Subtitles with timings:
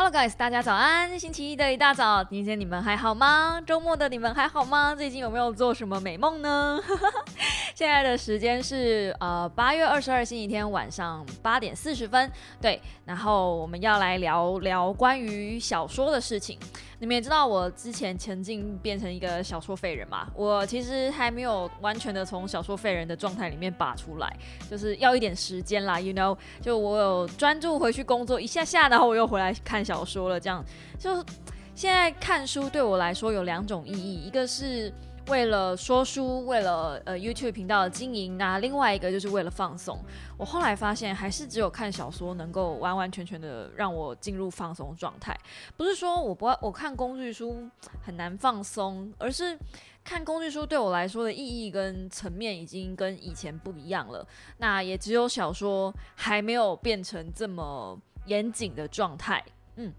[0.00, 1.18] Hello guys，大家早安！
[1.18, 3.60] 星期一的一大早，今天你们还好吗？
[3.66, 4.94] 周末的你们还好吗？
[4.94, 6.80] 最近有没有做什么美梦呢？
[7.74, 12.30] 现在的时间是呃八月二十二星期天晚上八点四十分。
[12.60, 16.56] 对，然后我们要来聊聊关于小说的事情。
[17.00, 20.26] 你们也知道我之前前进变成一个小说废人嘛？
[20.34, 24.36] 我其实还没有完全的从小说废人的状态里面拔出来，
[24.68, 25.98] 就是要一点时间啦。
[26.00, 30.38] You know，就我有专注回去工作一下下，然后我又回来看小说了。
[30.38, 30.62] 这样，
[30.98, 31.24] 就
[31.74, 34.92] 现在看书对我来说有两种意义，一个是。
[35.30, 40.02] 为了说书，为了呃 YouTube 频道的经营，那另外一个就是为了放松。
[40.38, 45.38] 我后来发现，还是只有看小说能够完完全全的让我进入放松状态。
[45.76, 47.68] 不是说我不我看工具书
[48.00, 49.58] 很难放松，而是
[50.02, 54.26] 看工具书对我来说的意义跟层面已经跟以前不一样了。
[54.56, 59.44] 那也只有小说还没有变成这么严谨的状态。
[59.78, 59.92] 嗯。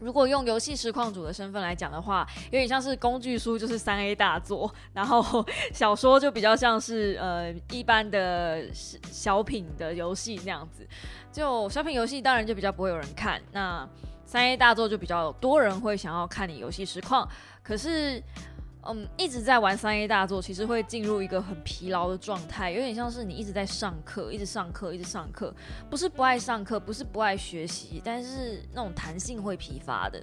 [0.00, 10.86] 如果用游戏实况主的身份来讲的话，有点像是工具书，就是三 A 大作，然后小说就比较像是呃一般的小品的游戏那样子。
[11.32, 13.88] 就小品游戏当然就比较不会有人看，那
[14.26, 17.26] 三 A 大作就比较多人会想要看你游戏实况，
[17.62, 18.22] 可是。
[18.86, 25.54] 嗯，一直在玩三 A 大作，其实会进入一个很疲劳的状态，有点像是你一直在上课，一直上课，一直上课，
[25.88, 30.22] 不是不爱上课，不是不爱学习，但是那种弹性会疲乏的。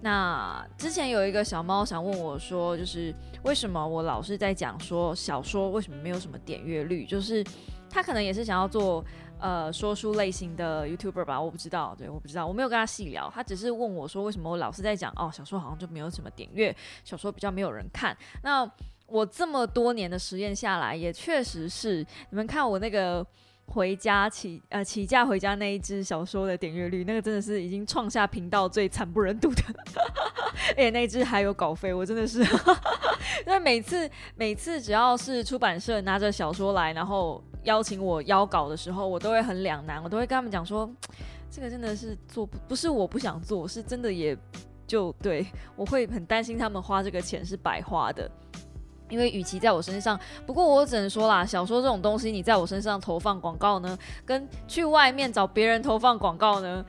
[0.00, 7.44] 那之前有一个小猫想问我说，就是为什么我老是在讲说小说为什么没有什么点阅率，就是
[7.88, 9.04] 他可能也是想要做。
[9.44, 18.16] 呃，说书类型的 YouTuber 吧，我不知道，对，我不知道，我没有跟他细聊，他只是问我说，为什么我老是在讲哦，小说好像就没有什么点阅，小说比较没有人看。
[18.42, 18.66] 那
[19.06, 21.98] 我这么多年的实验下来，也确实是，
[22.30, 23.22] 你们看我那个
[23.66, 29.62] 回家起呃起价回家那一支小说的点阅率，那个真的是已经创下频道最惨不忍睹的，
[30.72, 32.40] 而且那支还有稿费，我真的是，
[33.46, 37.44] 因为每次每次只要是出版社拿着小说来，然后。
[37.64, 40.88] 邀请我邀稿的时候，我都会很两难，我都会跟他们讲说，
[41.50, 44.36] 这个真的是做不不是我不想做，是真的也
[44.86, 48.30] 就对我会很担心他们花这个钱是白花的，
[49.08, 56.84] 因为与其在我身上，不过我只能说啦，小说这种东西，你在我身上投放广告呢，跟去外面找别人投放广告呢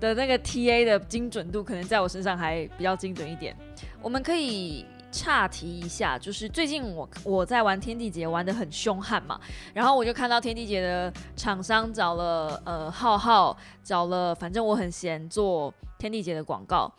[0.00, 3.56] 的那个 TA 的精准度，可能在我身上还比较精准一点。
[4.02, 4.84] 我们可以。
[5.16, 9.40] 岔题一下，就是最近我我在玩天地劫玩的很凶悍嘛，
[9.72, 16.92] 然后我就看到天地劫的厂商找了呃浩浩，找了反正我很闲做天地劫的广告，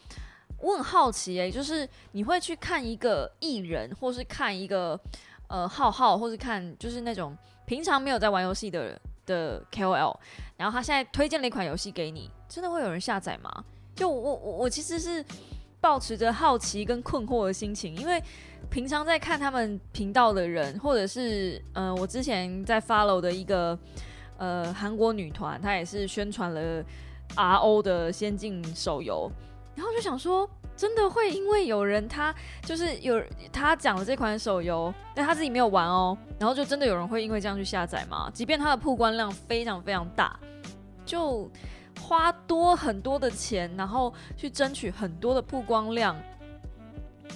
[0.59, 4.99] 我很好奇哎，就是你会去看一个艺人，或是看一个
[5.47, 10.15] 呃浩浩，或是看就是那种平常没有在玩游戏的的 KOL，
[10.57, 13.63] 然后他现在推荐了一款游戏给你，真的会有人下载吗？
[13.95, 15.23] 就我我我其实是。
[15.79, 18.21] 保持着好奇跟困惑的心情，因为
[18.69, 23.77] 平常在看他们频道的人，或者是嗯，我之前在 follow 的一个
[24.37, 26.83] 呃韩国女团，她也是宣传了
[27.35, 29.31] RO 的先进手游，
[29.75, 32.33] 然后就想说，真的会因为有人他
[32.63, 33.23] 就是有
[33.53, 38.29] 他讲了这款手游，但他自己没有玩哦，然后就真的有人会因为这样去下载吗？
[38.33, 40.37] 即便它的曝光量非常非常大，
[41.05, 41.49] 就。
[41.97, 46.15] 花多很多的钱，然后去争取很多的曝光量，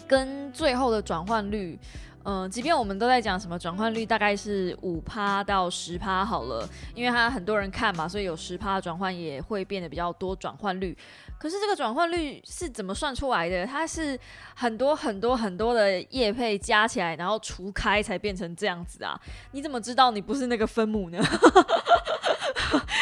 [0.07, 1.77] 跟最后的转换率，
[2.23, 10.97] 嗯，即便我们都在讲什么转换率大概是五趴到十趴好了，因为它很多人看嘛，所以有十趴的转换也会变得比较多转换率。
[11.39, 13.65] 可是这个转换率是怎么算出来的？
[13.65, 14.19] 它是
[14.53, 19.19] 很多很多很多的叶配加起来，然后除开才变成这样子啊？
[19.51, 21.17] 你怎么知道你不是那个分母呢？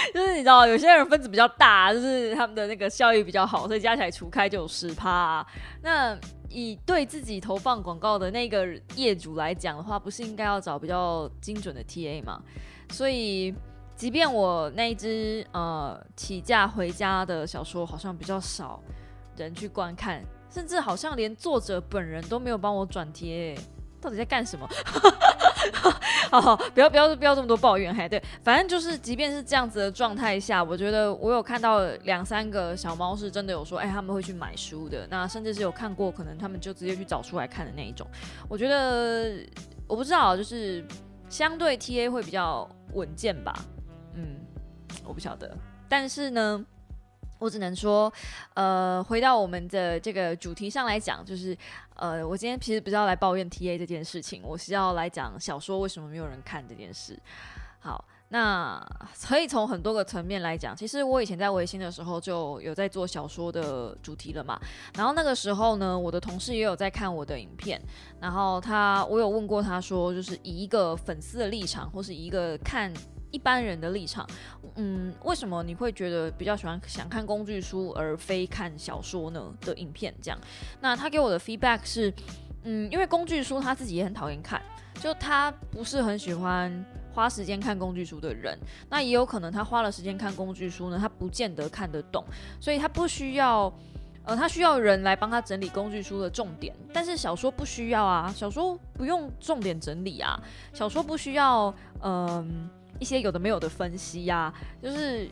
[0.14, 5.46] 就是你知道，有些人分子比较大，就是他们的那个效益比较好，所以加起来除开就有十趴。
[5.82, 6.18] 那
[6.50, 12.42] 以对自己投放广告的那个业主来讲的话，不是应该要找比较精准的 TA 吗？
[12.92, 13.54] 所以，
[13.96, 18.82] 即便我那一只呃起价回家的小说，好像比较少
[19.38, 23.56] 人去观看，甚至好像连作者本人都没有帮我转贴。
[24.02, 24.66] 到底在干什么？
[26.32, 38.08] 好，不要不要不要这么多抱怨，嘿，对，反正就是，即便是这样子的状态下，我觉得我有看到两三个小猫是真的有说，哎，他们会去买书的，那甚至是有看过，可能他们就直接去找出来看的那一种。
[38.48, 39.40] 我觉得
[39.88, 40.86] 我不知道，就是
[41.30, 43.54] 相对 TA 会比较稳健吧，
[44.16, 44.36] 嗯，
[45.04, 45.56] 我不晓得，
[45.88, 46.66] 但是呢。
[47.40, 48.12] 我只能说，
[48.54, 51.58] 呃，回到我们的这个主题上来讲，就是
[51.96, 57.20] 呃，我今天其实不是要来抱怨 T A 这件事情，我是要来讲小说为什么没有人看这件事。
[57.80, 58.06] 好。
[58.32, 58.80] 那
[59.28, 64.60] 可以从很多个层面来讲，其实我以前在维新的时候就有在做小说的主题了嘛。
[64.96, 67.82] 然后那个时候呢，我的同事也有在看我的影片，
[68.20, 72.94] 然后他我有问过他说，就是以一个粉丝的立场，或是一个看
[73.32, 74.28] 一般人的立场，
[74.76, 79.54] 嗯，为什么你会觉得比较喜欢想看工具书而非看小说呢？
[79.62, 80.40] 的影片这样，
[80.82, 82.14] 那他给我的 feedback 是，
[82.64, 84.62] 嗯，因为工具书他自己也很讨厌看，
[85.02, 86.86] 就他不是很喜欢。
[87.12, 92.24] 花时间看工具书的人，那也有可能他花了时间看工具书呢，他不见得看得懂，
[92.62, 93.64] 所以他不需要，
[94.24, 96.74] 呃，他需要人来帮他整理工具书的重点。
[96.94, 100.40] 但是小说不需要啊，小说不用重点整理啊，
[100.72, 101.74] 小说不需要，
[102.04, 104.54] 嗯，一些有的没有的分析呀。
[104.82, 105.30] 就是，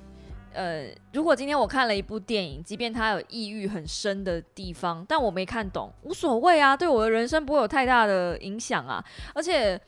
[0.53, 9.03] 呃，如果今天我看了一部电影，即便它有抑郁很深的地方，但我没看懂，无所谓啊，对我的人生不会有太大的影响啊，
[9.35, 9.79] 而且。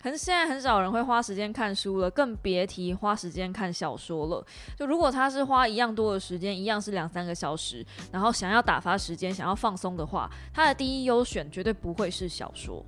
[0.00, 4.46] 很现在很少人会花时间看书了，更别提花时间看小说了。
[4.76, 12.80] 就如果他是花一样多的时间，一样是两三个小时，然后想要打发时间、想要放松的话，他的第一优选绝对不会是小说。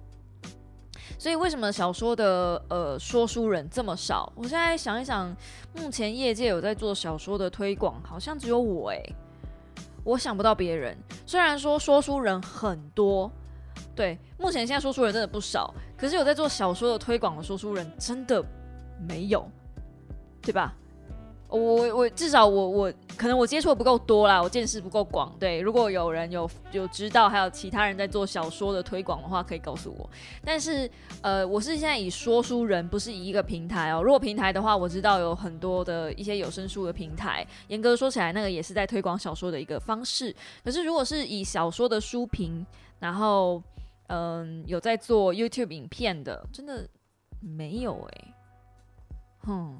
[1.19, 4.33] 所以为什么小说的呃说书人这么少？
[4.37, 5.35] 我现在想一想，
[5.75, 9.15] 目前业界有在做小说的推广，好像只有我诶，
[10.05, 10.97] 我想不到别人。
[11.27, 13.31] 虽然说说书人很多。
[13.95, 18.43] 对，目前现在说书人真的不少，可是有在做小说的推广的说书人真的
[19.06, 19.47] 没有，
[20.41, 20.75] 对吧？
[21.50, 25.35] 我我至少我我可能我接触的不够多啦，我见识不够广。
[25.38, 30.08] 对，如果有人有有知道，还有其他人在做小说的推广的话，可以告诉我。
[30.44, 30.91] 但是
[31.23, 34.02] 呃，我是现在以说书人，不是以一个平台哦。
[34.02, 40.35] 如果平台的话，我知道有很多的一些有声书的平台，严格说起来，那个也是在推广小说的一个方式。
[40.64, 42.64] 可是如果是以小说的书评，
[42.99, 43.62] 然后
[44.06, 46.88] 嗯，有在做 YouTube 影片的，真的
[47.41, 48.35] 没有哎，
[49.41, 49.79] 哼，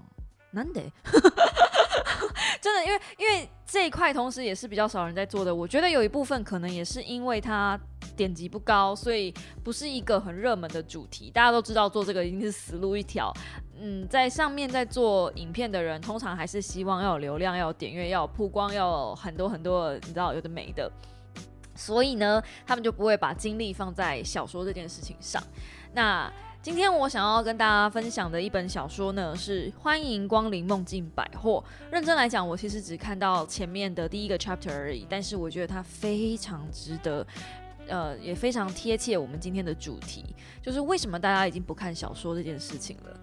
[0.53, 0.81] 难得，
[2.61, 7.79] 真的，因为因为这一块同时也是比较少人在做的，我觉得有一部分可能也是因为它
[8.17, 9.33] 点击不高，所以
[9.63, 11.31] 不是一个很热门的主题。
[11.31, 13.33] 大家都知道做这个一定是死路一条，
[13.79, 20.91] 嗯，在上面在做影片的人，通常还是希望要有流量，要有点阅，要有曝光，要很多很多，你知道有的没的。
[21.77, 25.43] 所以呢，他们就不会把精力放在小说这件事情上。
[25.95, 26.31] 那
[26.63, 31.65] 今天我想要跟大家分享的一本小说呢，是《欢迎光临梦境百货》。
[31.91, 37.27] 认真来讲，我其实只看到前面的第一个 chapter 而已，但是我觉得它非常值得，
[37.89, 40.23] 呃，也非常贴切我们今天的主题，
[40.61, 43.21] 就是为什么大家已经不看小说这件事情了。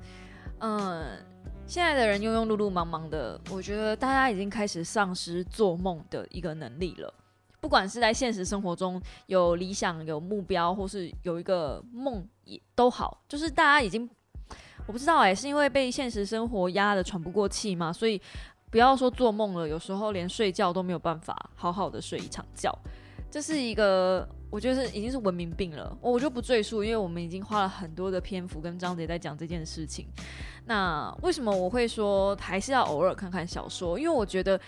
[0.61, 1.05] 嗯，
[1.67, 7.13] 现在的人庸庸碌碌、忙忙的，我觉得大家已经开始丧失做梦的一个能力了。
[7.59, 14.07] 不管是在现实生活中有理想、有目标，或是有一个梦也都好，就是大家已经
[14.85, 17.91] 我不知道哎，是因为被现实生活压得喘不过气吗？
[17.91, 18.21] 所以
[18.69, 22.71] 不要说做梦了，有时候连睡觉都没有办法好好的睡一场觉，
[23.31, 25.97] 这是一个我觉得是已经是文明病了。
[25.99, 30.07] 我就不赘述，因为我们已经花了很多的篇幅跟章节在讲这件事情。
[30.65, 33.97] 那为什么我会说还是要偶尔看看小说？
[33.97, 34.59] 因为我觉得。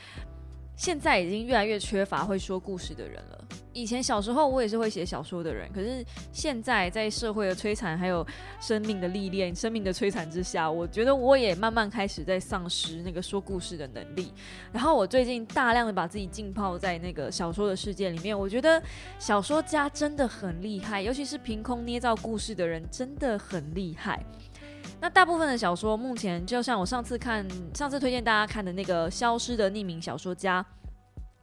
[0.80, 3.46] 现在已经越来越缺乏会说故事的人了。
[3.74, 8.26] 以前小时候我也是会写小说的人，可是现在在社会的摧残还有
[8.62, 14.32] 生命的历练、生命的摧残之下，我觉得我也慢慢开始在丧失那个说故事的能力。
[14.72, 18.82] 然后我最近大量的把自己浸泡在那个小说的世界里面，我觉得
[19.20, 24.26] 小说家真的很厉害，尤其是凭空捏造故事的人真的很厉害。
[25.02, 30.62] 那大部分的小说，目前就像我上次看、上次推荐大家看的那个《消失的匿名小说家》，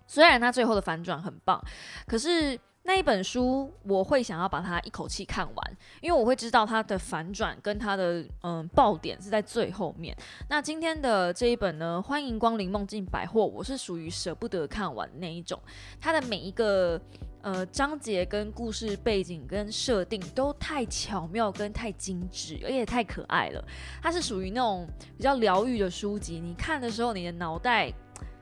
[0.06, 1.58] 虽然它最后的反转很棒，
[2.06, 10.16] 可是那一本书我会想要把它一口气看完，因为我会知道它的反转跟它的嗯爆点是在最后面。
[10.48, 15.60] 那今天的这一本呢，《欢迎光临梦境百货》，我是属于舍不得看完那一种，
[16.00, 17.00] 它的每一个。
[17.42, 23.64] 呃，章节跟故事背景跟设定都太巧妙跟太精致，而且太可爱了。
[24.02, 24.84] 它是属于那种
[25.16, 27.88] 比较疗愈的书籍，你看的时候，你的脑袋，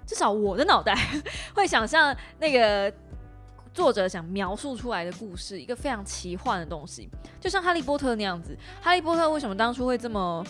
[0.07, 0.97] 至少我的脑袋
[1.55, 2.91] 会想象那个
[3.75, 8.57] 作者想描述出来的故事，一个非常奇幻的东西，就像哈利波特那样子。
[8.81, 10.43] 哈利波特为什么当初会这么？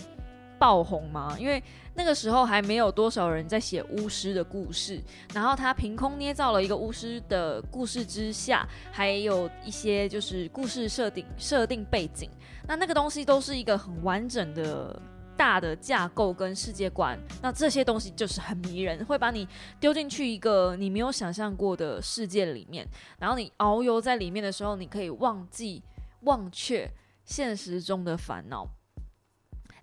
[0.57, 1.35] 爆红吗？
[1.37, 1.61] 因为
[1.95, 5.01] 那个时候还没有多少人在写巫师的故事，
[5.33, 12.29] 然后他凭空捏造了一个巫师的故事之下，还有一些就是故事设定、设定背景，
[12.65, 14.97] 那那个东西都是一个很完整的
[15.37, 19.47] 大的架构跟世界观，那这些东西就是很迷人，会把你
[19.79, 22.87] 丢进去一个你没有想象过的世界里面，
[23.19, 25.83] 然后你遨游在里面的时候，你可以忘记
[26.21, 26.89] 忘却
[27.25, 28.67] 现实中的烦恼。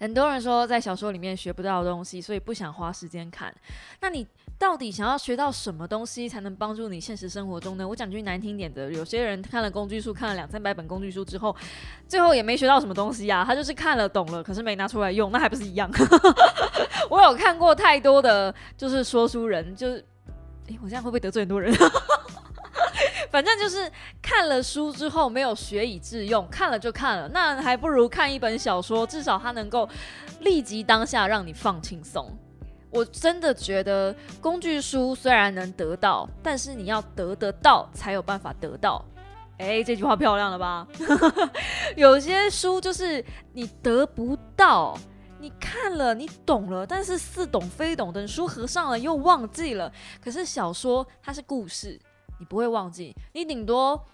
[0.01, 3.55] 很多人说在小说里面学不到东西，所以不想花时间看。
[4.01, 4.27] 那你
[4.63, 7.87] 到底想要学到什么东西才能帮助你现实生活中呢？
[7.87, 11.53] 我讲句难听点的，有些人看了工具书，看了两三百本工具书之后，
[12.07, 13.45] 最后也没学到什么东西呀。
[13.45, 15.91] 他就是看了懂了，可是没拿出来用，那还不是一样？
[17.11, 19.97] 我有看过太多的就是说书人，就是
[20.69, 21.75] 诶，我这样会不会得罪很多人？
[23.33, 23.91] 反正就是
[24.23, 29.89] 看了书之后没有学以致用，看了就看了，那还不如看一本小说，至少它能够
[30.39, 32.31] 立即当下让你放轻松。
[32.93, 39.05] 我真的觉得工具书虽然能得到，但是你要得得到才有办法得到。
[39.59, 40.87] 哎，这句话漂亮了吧？
[41.97, 44.99] 有些书就是你得不到，
[45.41, 49.93] 你看了你懂了，但是似懂非懂，等书合上了又忘记了。
[50.21, 51.99] 可是小说它是故事。
[52.39, 54.05] 你不会忘记，你顶多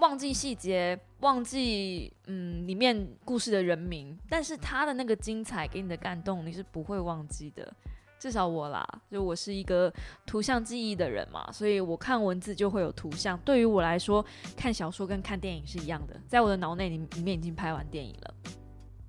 [0.00, 7.72] 忘记细节，忘记嗯里面故事的人名，但是他的那个精彩给你的感动，你是不会忘记的。
[8.18, 9.92] 至少我啦，就我是一个
[10.26, 13.38] 图像记忆的人嘛，所以我看文字就会有图像。
[13.44, 14.24] 对于我来说，
[14.56, 18.34] 看小说跟看电影是一样的，在我的脑内里里面已经拍完电影了。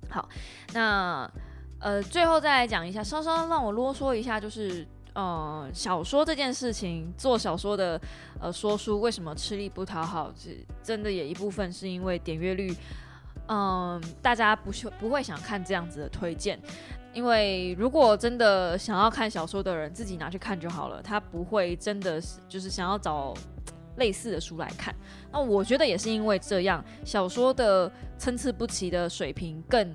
[0.09, 0.27] 好，
[0.73, 1.29] 那
[1.79, 4.87] 呃最后再来讲一下，稍稍让我啰嗦一下，就是。
[5.13, 7.99] 呃，小说这件事情，做小说的
[8.39, 10.31] 呃说书为什么吃力不讨好？
[10.37, 12.73] 是真的也一部分是因为点阅率，
[13.49, 16.59] 嗯，大家不不会想看这样子的推荐，
[17.13, 23.33] 因为如果真的想要看小说的人，自己拿去看就好了，他不会真的是就是想要找
[23.97, 24.95] 类似的书来看。
[25.31, 29.93] 那我觉得也是因为这样，小说的参差不齐的水平更。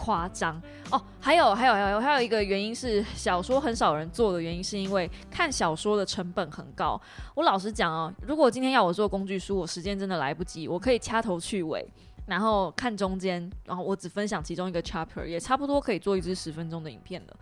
[0.00, 0.62] 夸张
[0.92, 6.96] 哦，还有还有还有还有一个原因是小说很少人做的原因，是因为看小说的成本很高。
[7.34, 11.84] 我老实讲哦，如果今天要我做工具书，我时间真的来不及，我可以掐头去尾，
[12.28, 17.36] 然后看中间，然后我只分享其中一个 chapter，也差不多可以做一支十分钟的影片了。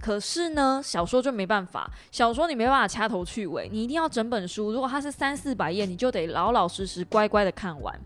[0.00, 4.72] 可是呢，小说就没办法，小说你没办法掐头去尾，你一定要整本书。
[4.72, 7.96] 如果它是三四百页，你就得老老实实乖乖的看完。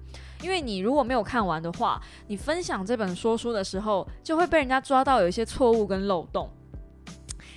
[0.42, 6.50] 因为你如果没有看完的话，你分享这本说书的时候，就会被人家抓到有一些错误跟漏洞。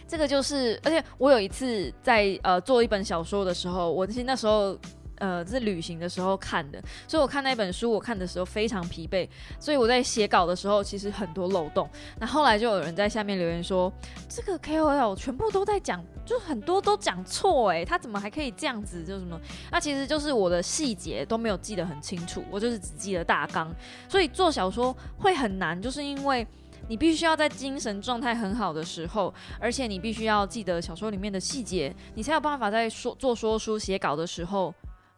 [0.07, 4.77] 这个就是，而且我有一次在呃做一本小说的时候，我其实那时候。
[5.19, 9.27] 呃，是旅行的时候看的，所以我看那本书，我看的时候非常疲惫，
[9.59, 11.87] 所以我在写稿的时候其实很多漏洞。
[12.19, 13.91] 那后来就有人在下面留言说，
[14.27, 19.03] 这个 KOL 全部都在讲，就很多都讲错，哎，他怎么还可以这样子？
[19.03, 19.39] 就什么？
[19.71, 23.69] 那其实就是我的细节都没有记得很清楚，我就是只记得大纲。
[24.07, 26.47] 所以做小说会很难，就是因为
[26.87, 34.73] 你必须要在精神状态很好的时候，而且你必须要记得小说里面的细节，你才有办法在说做说书写稿的时候。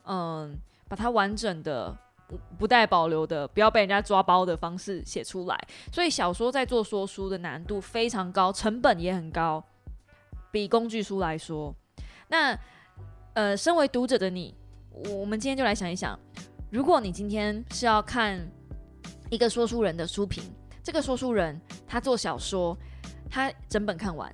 [0.05, 1.95] 嗯，把它完整的、
[2.57, 5.67] 不带保留的、不要被人家抓包的方式写出来。
[5.91, 9.63] 所以小说在做说书的难度非常高，成本也很高，
[10.51, 11.73] 比工具书来说。
[12.27, 12.57] 那
[13.33, 14.53] 呃，身为读者的你，
[15.09, 16.19] 我们今天就来想一想：
[16.69, 18.39] 如果你今天是要看
[19.29, 20.43] 一个说书人的书评，
[20.83, 22.77] 这个说书人他做小说，
[23.29, 24.33] 他整本看完，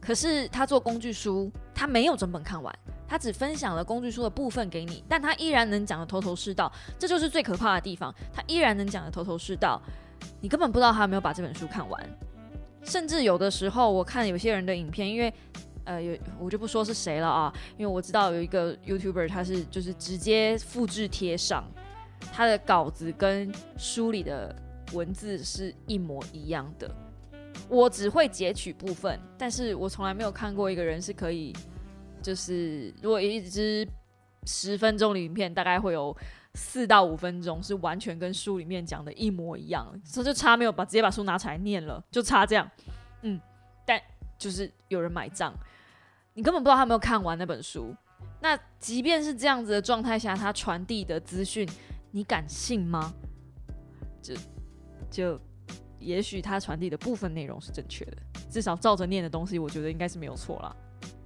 [0.00, 2.74] 可是他做工具书，他没有整本看完。
[3.08, 8.14] 他只分享了工具书的部分给你，但他依然能讲的头头是道，这就是最可怕的地方。
[8.32, 9.80] 他依然能讲的头头是道，
[10.42, 12.18] 你根本不知道他有没有把这本书看完。
[12.84, 15.32] 甚至有的时候，我看有些人的影片，因为
[15.84, 21.64] 呃有我就不说是谁了啊，因为我知道有一个 YouTuber，他是就是直接复制贴上
[22.30, 24.54] 他的稿子跟书里的
[24.92, 26.90] 文字是一模一样的。
[27.68, 31.54] 我只会截取部分，但是我从来没有看过一个人是可以。
[32.22, 33.86] 就是如果一支
[34.44, 36.16] 十分钟的影片，大概会有
[36.54, 42.68] 四到五分钟是完全跟书里面讲的一模一样，所以就差没有把直接把书拿起来念了，就差这样。
[43.22, 43.38] 嗯，
[43.84, 44.00] 但
[44.38, 45.52] 就是有人买账，
[46.34, 47.94] 你根本不知道他没有看完那本书。
[48.40, 51.68] 那即便是这样子的状态下，他传递的资讯，
[52.10, 53.12] 你敢信吗？
[54.22, 54.34] 就
[55.10, 55.40] 就
[55.98, 58.16] 也许他传递的部分内容是正确的，
[58.50, 60.74] 至少照着念的东西，我觉得应该是没有错啦。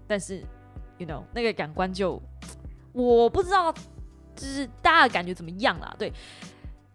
[0.07, 0.43] 但是。
[0.99, 2.21] You know，那个感官就
[2.93, 3.73] 我不知道，
[4.37, 5.95] 就是大家的感觉怎么样啦？
[5.99, 6.13] 对，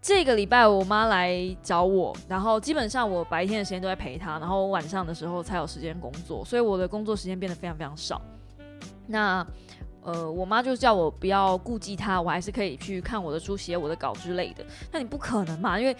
[0.01, 8.21] 这个礼拜我妈来找我，然后基本上我白天的时间都在陪她，然后晚上的时候才有时间工作，所以我的工作时间变得非常非常少。
[9.07, 9.45] 那
[10.03, 14.65] 呃，我妈就叫我不要顾忌她，我还是可以去看我的书、写我的稿之类的。
[14.89, 15.77] 那你不可能嘛？
[15.77, 15.93] 因为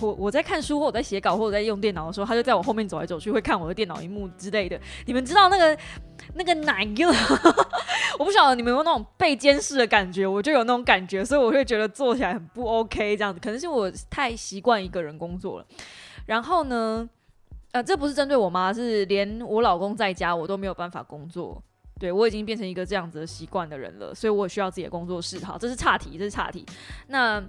[0.00, 4.80] 我我在看书或我在写稿或者在用电脑的时候，他就在我后面走来走去，会看我的电脑荧幕之类的。
[5.06, 5.78] 你们知道那个
[6.34, 7.06] 那个哪个？
[8.18, 13.40] 我不晓得你们有那种被监视的感觉，我就有那种感觉，所以我会觉得做起来很不 OK 这样子。
[13.40, 15.66] 可能是我太习惯一个人工作了。
[16.26, 17.08] 然后呢，
[17.72, 21.62] 呃，这不是针对我妈，是连我老公在家我都没有办法工作。
[21.98, 25.44] 对我已经变成一个这样子的习惯的人了，所以我需要自己的工作室。
[25.44, 26.66] 好，这是岔题，这是岔题。
[27.06, 27.40] 那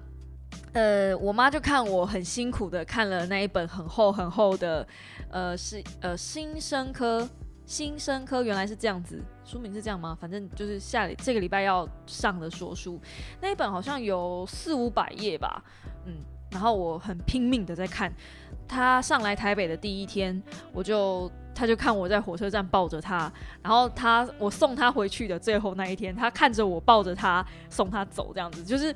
[0.74, 4.86] 呃，我妈就看我很辛苦的看了那一本很厚很厚的，
[5.30, 7.30] 呃，是呃新生科
[7.65, 10.18] 新生科原来是这样子，书名是这样吗？
[10.20, 13.00] 反正就是下这个礼拜要上的说书
[13.39, 15.63] 那一本好像有四五百页吧，
[16.06, 16.15] 嗯，
[16.51, 18.12] 然后我很拼命的在看。
[18.68, 20.42] 他上来台北的第一天，
[20.74, 21.32] 我就。
[21.56, 28.92] 他就看我在火车站抱着他，然后他我送他回去的最后那一天，他看着我抱着他送他走，这样子就是，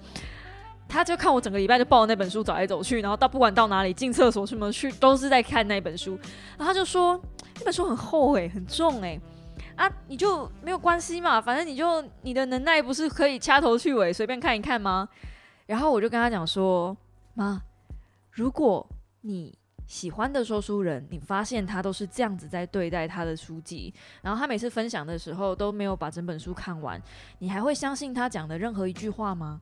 [0.88, 6.18] 他就看我整个礼拜就抱着那本书走来走去，然后到不管到哪里进厕所什么去都是在看那本书，
[6.58, 7.20] 然后他就说
[7.56, 9.20] 那本书很厚诶，很重诶。
[9.76, 15.08] 啊你就没有关系嘛，反正你就你的能耐不是可以掐头去尾随便看一看吗？
[15.66, 16.96] 然后我就跟他讲说
[17.34, 17.62] 妈，
[18.32, 18.88] 如果
[19.22, 19.58] 你。
[19.88, 27.02] 喜欢的说书人，你发现他都是这样子在对待他的书籍，然后他每次分享的时候都没有把整本书看完，
[27.40, 29.58] 你还会相信他讲的任何一句话吗？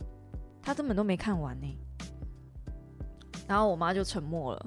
[0.65, 1.77] 他根本都没看完呢。
[3.47, 4.65] 然后我妈就沉默了。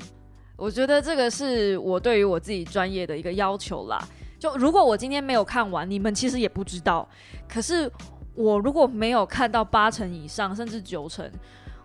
[0.57, 4.03] 我觉得这个是我对于我自己专业的一个要求啦。
[4.39, 7.09] 就如果我今天没有看完，你们其实也不知道。
[7.49, 7.91] 可是
[8.35, 11.29] 我如果没有看到八成以上，甚至九成。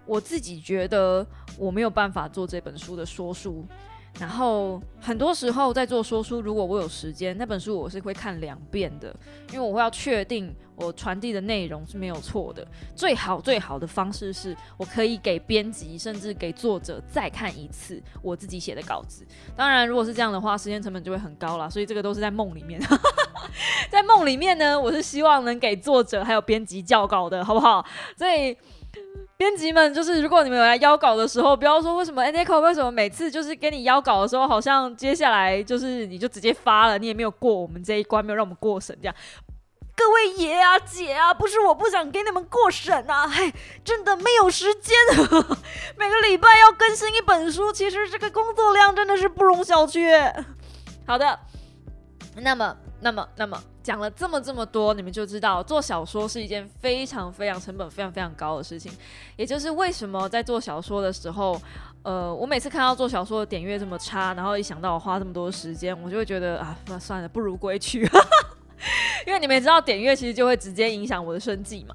[0.05, 1.25] 我自己觉得
[1.57, 3.65] 我没有办法做这本书的说书，
[4.19, 9.13] 然后很多时候在做说书，如果我有时间，那本书我是会看两遍的，
[9.51, 12.65] 因为我会要确定我传递的内容是没有错的。
[12.95, 19.25] 最好最好的方式是我可以给编辑甚至给作者再看一次我自己写的稿子。
[19.55, 22.79] 当然，如果是这样的话，时间成本就会很高了，所以这个都是在梦里面。
[23.89, 27.83] 在梦里面呢，我是希望能给作者还有编辑校稿的，好不好？
[28.15, 28.55] 所以。
[29.37, 39.15] 编辑们，就是如果你们有来邀稿的时候，不要说为什么 Aniko 为什么每次就是给你邀稿的时候，好像接下来就是你就直接发了，你也没有过我们这一关，没有让我们过审这样。
[39.95, 44.95] 各位爷啊姐啊，不是我不想给你们过审啊， 嘿，真的没有时间。
[45.97, 50.33] 每个礼拜要更新一本书，其实这个工作量真的是不容小觑。
[51.05, 51.39] 好的，
[52.37, 52.77] 那么。
[53.05, 58.91] 那么，那么讲了这么这么多，你们就知道做小说是一件非常非常成本非常非常高的事情。
[59.35, 61.61] 也就是为什么在做小说的时候，
[62.01, 68.09] 呃，我每次看到做小说的点阅这么差，然后一想到我花这么多时间，我就会觉得啊，那算了，不如归去。
[69.27, 71.93] 因为你们也知道，点阅其实就会直接影响我的生计嘛。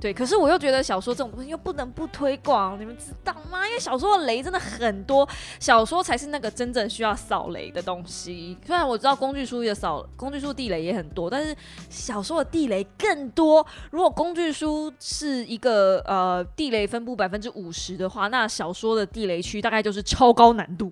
[0.00, 3.66] 对，可是我又觉得小说这种东西又不能不推广，你们知道吗？
[3.66, 5.28] 因为小说的雷真的很多，
[5.60, 8.56] 小说才是那个真正需要扫雷的东西。
[8.66, 11.54] 虽然我知道工具书的扫工具书地雷也很多，但是
[11.90, 13.64] 小说的地雷更多。
[13.90, 20.90] 如果工具书是一个呃地雷分布百分之五十的话，那小说的地雷区大概就是超高难度，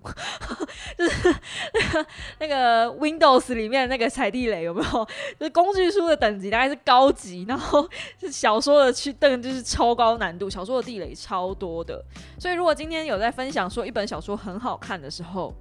[0.99, 1.35] 就是
[1.73, 2.07] 那 个
[2.41, 5.09] 那个 Windows 里面那个踩地雷有没有？
[5.41, 7.89] 就是工具书的等级大概是高级，然后
[8.21, 8.98] 是小说的。
[9.03, 12.05] 去瞪就是超高难度，小说的地雷超多的，
[12.39, 15.55] 所以如果今天有在分享说一本小说很好看的时候，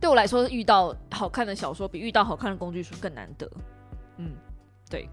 [0.00, 3.50] 对我来说遇到好看的小说比遇到好看的工具书更难得。
[4.18, 4.32] 嗯，
[4.88, 5.08] 对。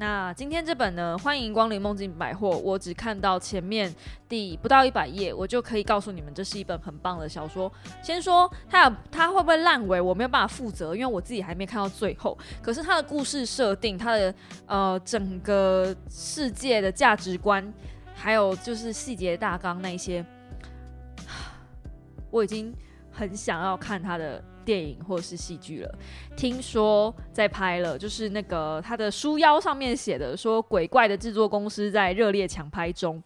[0.00, 1.14] 那今天这本呢？
[1.18, 2.48] 欢迎光临梦境百货。
[2.48, 3.94] 我只看到前面
[4.26, 7.70] 第不到一百页，我就可以告诉你们，这是一本很棒的小说。
[8.02, 12.38] 先说它它会不会烂尾，我没有办法负责，因为我自己还没看到最后。
[12.62, 14.34] 可是它的故事设定，它的
[14.64, 17.70] 呃整个世界的价值观，
[18.14, 20.24] 还有就是细节大纲那些，
[22.32, 22.74] 我已经
[23.10, 24.42] 很想要看它的。
[24.64, 25.98] 电影或者是戏剧了，
[26.36, 33.22] 听说在拍了，就是那个他的书腰上面写的说，鬼怪的制作公司在热烈抢拍中。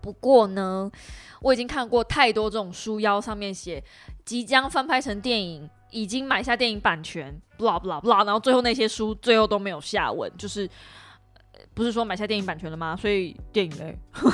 [0.00, 0.90] 不过呢，
[1.42, 3.82] 我已经看过太多这种书腰上面写
[4.24, 10.68] 即将翻拍成电影，已经买下电影版权，blah blah blah，然后最后那些书最后都没有下文，就是
[11.74, 12.96] 不是说买下电影版权了吗？
[12.96, 13.98] 所以电影嘞。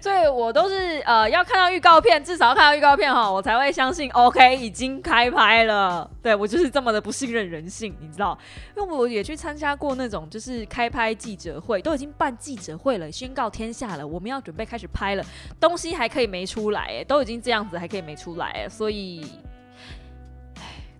[0.00, 6.08] 所以我都是呃要看到预告片，至少要看到预告片哈，我才会相信 OK 已经开拍了。
[6.22, 8.38] 对我就是这么的不信任人性，你知道？
[8.76, 15.24] 因为我也去参加过那种就是开拍记者会，都已经办记者会了，宣告天下了，我们要准备开始拍了，
[15.60, 19.24] 东西还可以没出来，都已经这样子还可以没出来，所以，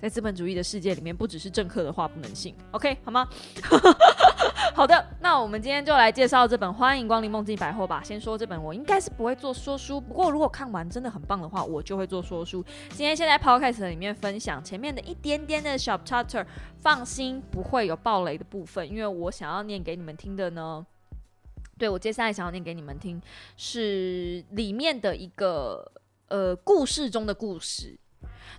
[0.01, 3.29] 在资本主义的世界里面，不只是政客的话不能信，OK 好吗？
[4.75, 8.01] 好的，那我们今天就来介绍这本《欢迎光临梦境百货》吧。
[8.05, 12.65] 先说这本，我应该是不会做说书，不过如果看完真的很棒的话，我就会做说书。
[12.91, 20.87] 今天先在 Podcast 里面分享前面的一点点的小 chapter，放心不会有暴雷的部分，因为我想要念给你们听的呢。
[21.77, 23.21] 对我接下来想要念给你们听，
[23.57, 25.91] 是里面的一个
[26.29, 27.99] 呃故事中的故事。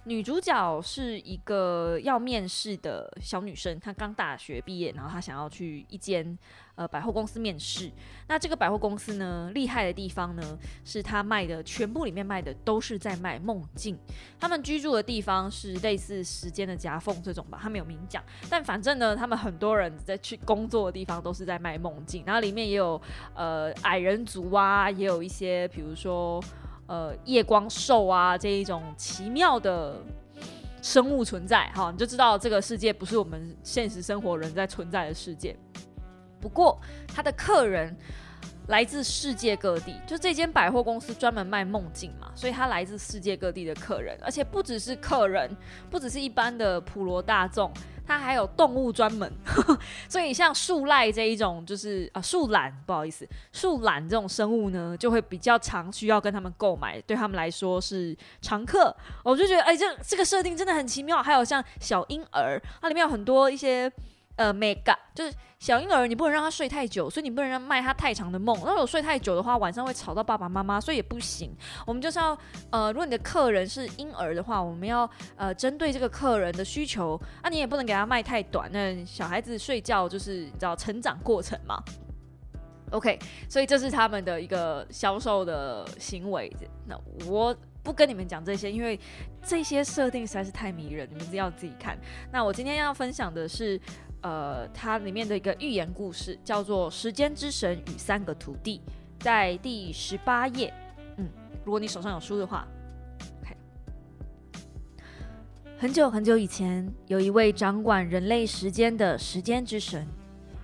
[0.06, 6.38] 女主角是一个要面试的小女生，她刚大学毕业，然后她想要去一间
[6.76, 7.92] 呃百货公司面试。
[8.28, 13.98] 那这个百货公司呢，厉害的地方呢，是她卖的全部里面卖的都是在卖梦境。
[14.40, 18.24] 他们居住的地方是类似时间的夹缝这种吧，他没有明讲。
[18.50, 23.00] 但反正呢，他们很多人在去工作的地方都是在卖梦境，然后里面也有
[23.34, 26.42] 呃矮人族啊，也有一些比如说。
[26.90, 30.02] 呃，夜光兽啊，这一种奇妙的
[30.82, 35.56] 生物存在，哈，你就知道这个世界不是我们现实生活人在存在的世界。
[36.42, 37.96] 不过，他的客人
[38.68, 45.50] 来自世界各地，就这间百货公司专门卖梦境嘛，所以他来自世界各地的客人，而且不只是客人，
[45.90, 47.72] 不只是一般的普罗大众。
[48.06, 49.32] 它还有动物专门，
[50.10, 58.92] 所以像树赖这一种，就是啊树懒，不好意思，树懒这种生物呢，就会比较常需要跟他们购买，对他们来说是常客。
[59.24, 61.22] 我就觉得，哎，这这个设定真的很奇妙。
[61.22, 63.92] 还有像小婴儿，它里面有很多一些。
[64.40, 68.58] 呃，mega 就是小婴儿，你不能让他睡太久，所以你不能让卖他太长的梦。
[68.64, 71.52] 那如果睡太久的话，晚上会吵到爸爸妈妈，所以也不行。
[71.86, 72.38] 我们就是要，
[72.70, 78.72] 呃，如果你的客人是婴儿的话，我们要呃针对这个客人的需求，啊，你也不能给他卖太短。
[78.72, 81.84] 那小孩子睡觉就是你知道成长过程嘛。
[82.92, 86.50] OK，所以这是他们的一个销售的行为。
[86.88, 86.98] 那
[87.30, 88.98] 我不跟你们讲这些，因为
[89.44, 92.00] 这些设定实在是太迷人，你们要自己看。
[92.32, 93.78] 那我今天要分享的是。
[94.22, 98.82] 呃，它里面的一个寓言故事叫做《时间之神与三个徒弟》，
[99.24, 100.74] 在第十八页。
[101.18, 101.30] 嗯，
[101.64, 102.68] 如果你手上有书的话
[103.42, 103.56] ，OK。
[105.78, 110.06] 很久很久以前，有一位掌管人类时间的时间之神。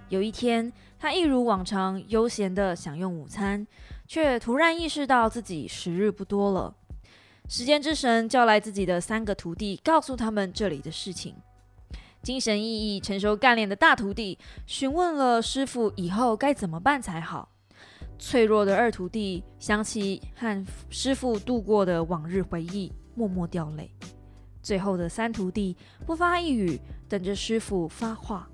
[0.09, 3.65] 有一天，他一如往常悠闲的享用午餐，
[4.05, 6.75] 却突然意识到自己时日不多了。
[7.47, 11.35] 时间之神叫来自己的三个徒弟，告诉他们这里的事情。
[12.25, 17.47] 精神奕奕、成熟干练的大徒弟询问了师傅以后该怎么办才好。
[18.17, 23.91] 脆弱的二徒弟想起和师傅度过的往日回忆，默默掉泪。
[24.63, 28.49] 最后的三徒弟不发一语，等着师傅发话。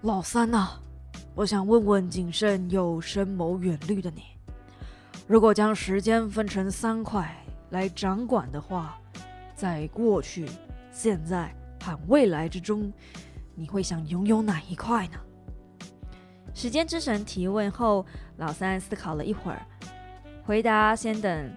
[0.00, 0.70] 老三呐，
[1.36, 4.22] 我想问问谨慎又深谋远虑的你，
[5.28, 7.32] 如果将时间分成三块
[7.70, 8.98] 来掌管的话，
[9.54, 10.48] 在过去。
[10.98, 12.92] 现在和未来之中，
[13.54, 15.20] 你会想拥有哪一块呢？
[16.52, 18.04] 时间之神提问后，
[18.38, 19.64] 老三思考了一会儿，
[20.44, 21.54] 回答：“先等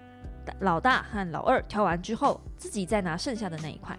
[0.59, 3.97] 老大和老二挑完之后，自己再拿剩下的那一块。”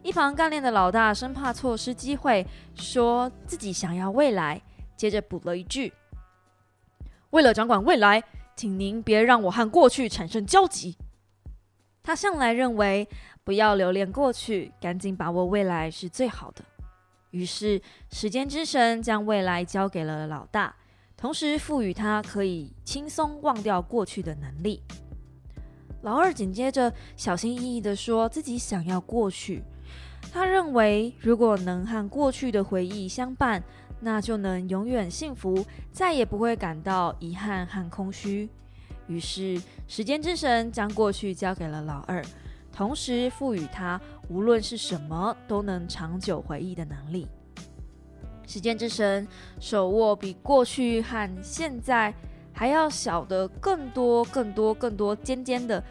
[0.00, 2.46] 一旁干练的老大生怕错失机会，
[2.76, 4.62] 说自己想要未来，
[4.96, 5.92] 接着补了一句
[7.30, 8.22] ：“为了掌管未来，
[8.54, 10.96] 请您别让我和过去产生交集。”
[12.02, 13.08] 他向来认为。
[13.44, 16.64] 不要留恋过去，赶紧把握未来是最好的。
[17.32, 20.72] 于是，时间之神将未来交给了老大，
[21.16, 24.80] 同时赋予他可以轻松忘掉过去的能力。
[26.02, 29.64] 老二紧接着小心翼翼地说自己想要过去，
[30.32, 33.60] 他认为如果能和过去的回忆相伴，
[33.98, 38.48] 那就能永远幸福，再也不会感到遗憾和空虚。
[39.06, 42.24] 于是，时间之神将过去交给了老二。
[42.72, 47.28] 同时赋予他无论是什么都能长久回忆的能力。
[48.46, 49.28] 时间之神
[49.60, 52.12] 手握比过去和现在
[52.52, 55.82] 还要小的更多、更多、更多尖尖的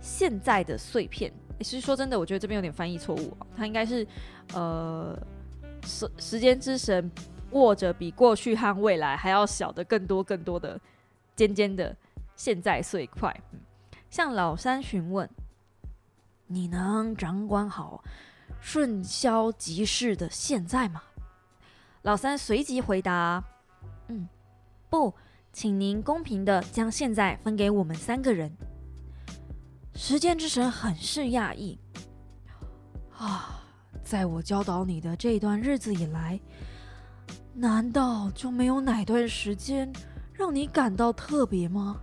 [0.00, 1.30] 现在的碎片。
[1.60, 4.06] 其实说真的，我觉得这边有点翻译错误啊，它应该是
[4.54, 5.16] 呃
[5.84, 7.10] 时时间之神
[7.50, 10.80] 握着比过去和未来还要小的更多、更多的
[11.36, 11.94] 尖尖的
[12.44, 13.32] 现在碎块。
[14.10, 15.30] 向老三询问。
[16.48, 18.02] 你能掌管好
[18.60, 21.00] 顺消即逝的现在吗？
[22.02, 23.44] 老三随即回答
[24.08, 24.28] ：“嗯，
[24.90, 25.14] 不，
[25.52, 28.52] 请您公平的将现在分给我们三个人。”
[29.94, 31.78] 时间之神很是讶异
[33.16, 33.62] ：“啊，
[34.02, 36.40] 在我教导你的这段日子以来，
[37.54, 39.92] 难道就没有哪段时间
[40.34, 42.00] 让你感到特别吗？”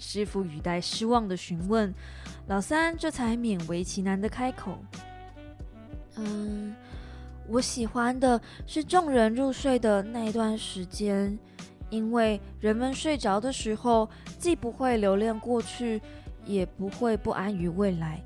[0.00, 1.94] 师傅语带失望的询问。
[2.48, 4.76] 老三这才勉为其难的开口
[6.16, 6.74] ：“嗯，
[7.46, 11.38] 我喜欢的是众人入睡的那段时间，
[11.90, 14.08] 因为人们睡着的时候，
[14.38, 16.00] 既不会留恋过去，
[16.44, 18.20] 也不会不安于未来。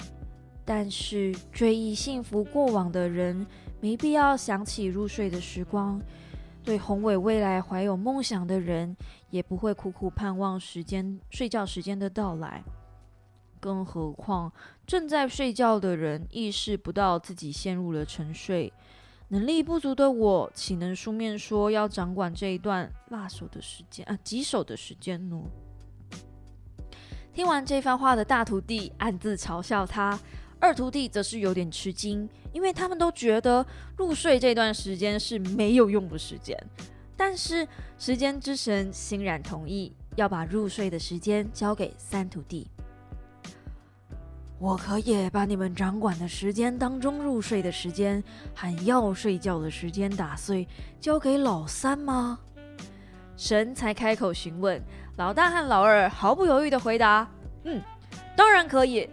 [0.65, 3.47] 但是追忆幸福过往的人，
[3.81, 6.01] 没必要想起入睡的时光；
[6.63, 8.97] 对宏伟未来怀有梦想的人，
[9.35, 12.63] 也不会苦苦盼望时间睡觉时间的到来。
[13.59, 14.53] 更何况
[14.87, 18.73] 正在睡觉的人意识不到自己陷入了沉睡。
[19.31, 25.43] 能力不足的我，岂能书面说要掌管这一段辣手的时间啊，棘手的时间呢？
[27.33, 30.17] 听完这番话的大徒弟暗自嘲笑他，
[30.61, 33.67] 二徒弟则是有点吃惊，因为他们都觉得
[33.97, 36.57] 入睡这段时间是没有用的时间。
[37.17, 37.67] 但是
[37.99, 42.69] 时间之神欣然同意，要把入睡的时间交给三徒弟。
[44.59, 48.23] 我可以把你们掌管的时间当中入睡的时间
[48.55, 50.67] 和要睡觉的时间打碎，
[51.01, 52.39] 交给老三吗？
[53.37, 54.81] 神才开口询问，
[55.17, 57.29] 老大和老二毫不犹豫的回答
[57.65, 57.83] ：“嗯，
[58.37, 59.09] 当然可以。”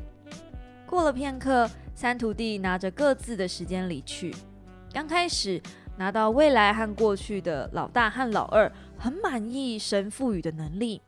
[0.86, 4.34] 过了片刻，三徒弟拿着各自的时间离去。
[4.94, 5.62] 刚开始
[6.02, 11.00] 拿到未来和过去的老大和老二很满意神赋予的能力。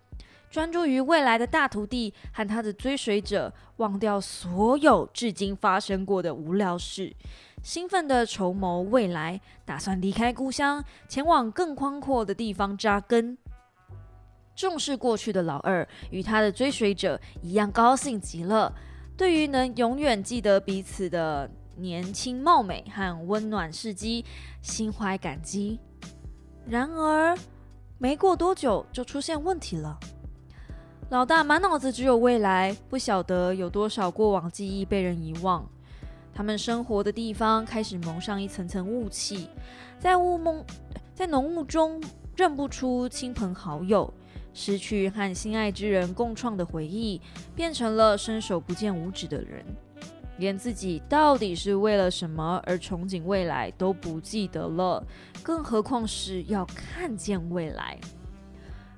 [0.51, 7.11] 专注于未来的大徒弟和他的追随者，忘掉所有至今发生过的无聊事，
[7.63, 13.35] 兴奋地筹谋未来，打算离开故乡，前往更宽阔的地方扎根。
[14.55, 18.71] 重视过去的老二与他的追随者一样高兴极了，
[19.17, 24.23] 对于能永远记得彼此的年轻貌美和温暖事迹，
[24.61, 25.79] 心怀感激。
[26.65, 27.37] 然而，
[27.97, 29.99] 没过多久就出现问题了。
[31.09, 35.67] 老大满脑子只有未来，不晓得有多少过往记忆被人遗忘。
[36.33, 39.49] 他们生活的地方开始蒙上一层层雾气，
[39.99, 40.65] 在雾蒙，
[41.13, 42.01] 在浓雾中
[42.35, 44.11] 认不出亲朋好友，
[44.53, 47.21] 失去和心爱之人共创的回忆，
[47.55, 49.63] 变成了伸手不见五指的人，
[50.37, 55.05] 连自己到底是为了什么而憧憬未来都不记得了，
[55.41, 57.97] 更何况是要看见未来。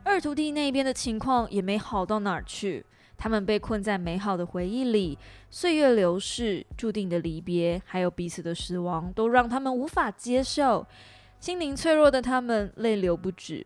[0.04, 2.86] 二徒弟那边的情况也没好到哪儿去，
[3.17, 5.17] 他们被困在美好的回忆里，
[5.50, 10.86] 岁月流逝，注定的离别，还有彼此的死亡，都让他们无法接受。
[11.39, 13.65] 心灵脆弱的他们泪流不止，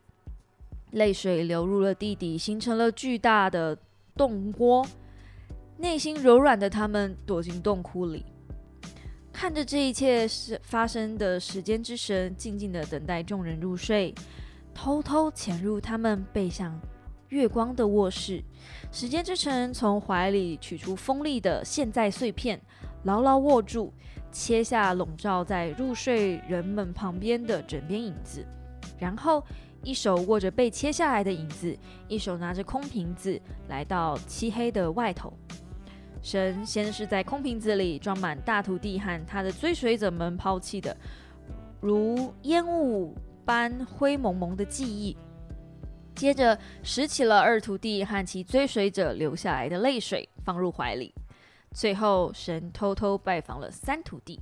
[0.91, 3.77] 泪水流入了地底，形成了巨大的
[4.15, 4.85] 洞窝。
[5.79, 8.25] 内心柔软的他们躲进洞窟里，
[9.31, 14.13] 看着这一切是发生的时间之神，静静的等待众人入睡。
[14.73, 16.77] 偷偷潜入他们背向
[17.29, 18.43] 月光的卧室，
[18.91, 22.59] 时间之城从怀里取出锋利的现在碎片，
[23.03, 23.93] 牢牢握住，
[24.31, 28.45] 切下笼罩在入睡人们旁边的枕边影子，
[28.97, 29.43] 然后
[29.83, 31.77] 一手握着被切下来的影子，
[32.09, 35.33] 一手拿着空瓶子，来到漆黑的外头。
[36.21, 40.95] 神先是在空瓶子里装满大徒弟和他的追随者们抛弃的，
[41.81, 43.15] 如烟雾。
[43.45, 45.17] 般灰蒙蒙的记忆，
[46.13, 51.11] 接着拾起了二徒弟和其追随者留下来的泪水，放入怀里。
[51.71, 54.39] 最后，神偷偷拜访了三徒弟。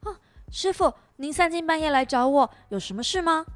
[0.00, 0.12] 啊，
[0.50, 3.46] 师傅，您三更半夜来找我，有什么事吗？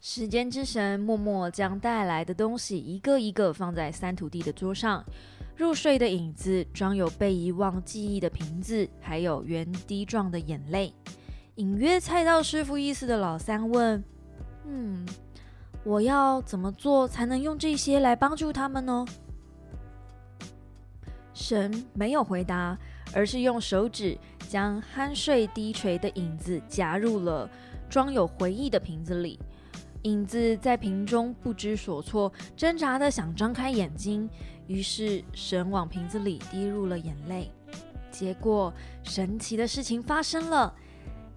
[0.00, 5.04] 时间之神默默将带来的东西一个一个放在三徒弟的桌上：
[5.56, 10.94] 入睡的影子，装有被遗忘记忆的瓶子，还有圆滴状的眼泪。
[11.56, 14.02] 隐约猜到师傅意思的老三问
[14.66, 15.04] ：“嗯，
[15.82, 19.04] 我要怎么做才能用这些来帮助他们呢？”
[21.34, 22.78] 神没有回答，
[23.12, 24.16] 而是用手指
[24.48, 27.50] 将酣睡低垂的影子夹入了
[27.90, 29.40] 装有回忆的瓶子里。
[30.02, 34.28] 影子在瓶中不知所措，挣扎的想张开眼睛，
[34.66, 37.50] 于是神往瓶子里滴入了眼泪。
[38.10, 40.74] 结果，神奇的事情发生了。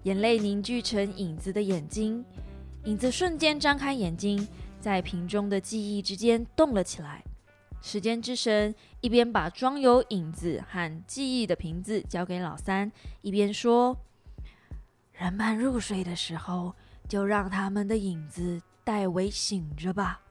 [0.04, 2.24] 眼泪凝聚成影子的眼睛，
[2.84, 4.48] 影子瞬间张开眼睛，
[4.80, 7.22] 在瓶中的记忆之间动了起来。
[7.80, 13.96] 时间之神一边把装有影子和记忆的瓶子交给老三，一边说
[15.12, 16.74] ：“人们入睡的时候，
[17.12, 20.22] 就让他们的影子代为醒着吧。”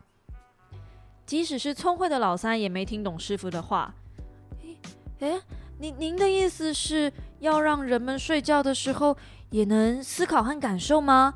[1.28, 3.94] 即使是聪慧的老三也没听懂师傅的话。
[5.20, 5.40] 诶，
[5.78, 9.16] 您您的意思是要让人们睡觉的时候？
[9.52, 11.36] 也能思考和感受吗？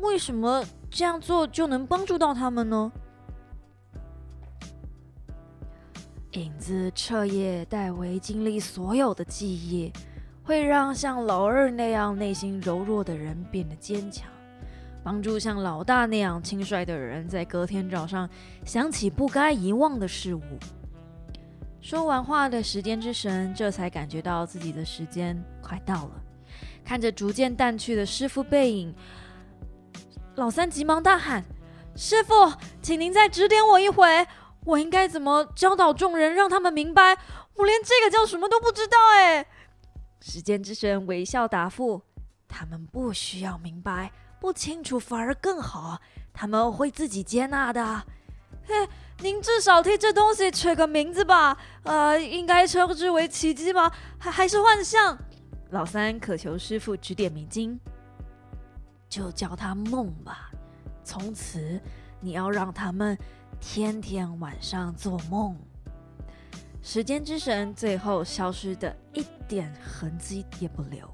[0.00, 2.90] 为什么这样做就能帮助到他们呢？
[6.32, 9.92] 影子彻夜代为经历所有的记忆，
[10.42, 14.26] 会让像老二那样内心柔弱的人变得坚强，
[15.08, 18.28] 帮助像老大那样轻率的人在隔天早上
[18.66, 20.42] 想起不该遗忘的事物。
[21.80, 26.22] 说完话的时间之神，这才感觉到自己的时间快到了。
[26.84, 28.94] 看着逐渐淡去的师傅背影，
[30.34, 31.42] 老三急忙大喊
[31.96, 34.26] ：“师傅，请您再指点我一回，
[34.66, 37.16] 我应该怎么教导众人，让他们明白？
[37.54, 39.46] 我连这个叫什么都不知道。”哎，
[40.20, 42.02] 时间之神微笑答复
[42.46, 46.00] ：“他们不需要明白，不清楚反而更好，
[46.32, 48.04] 他们会自己接纳的。”
[48.66, 48.74] 嘿。
[49.20, 53.90] 您至少替这东西取个名字吧，呃，应该称之为奇迹吗？
[54.16, 55.18] 还还是幻象？
[55.70, 57.80] 老三渴求师傅指点迷津，
[59.08, 60.52] 就叫他梦吧。
[61.02, 61.80] 从此，
[62.20, 63.18] 你要让他们
[63.58, 65.56] 天天晚上做梦。
[66.80, 71.12] 时间之神最后消失的一点痕迹也不留。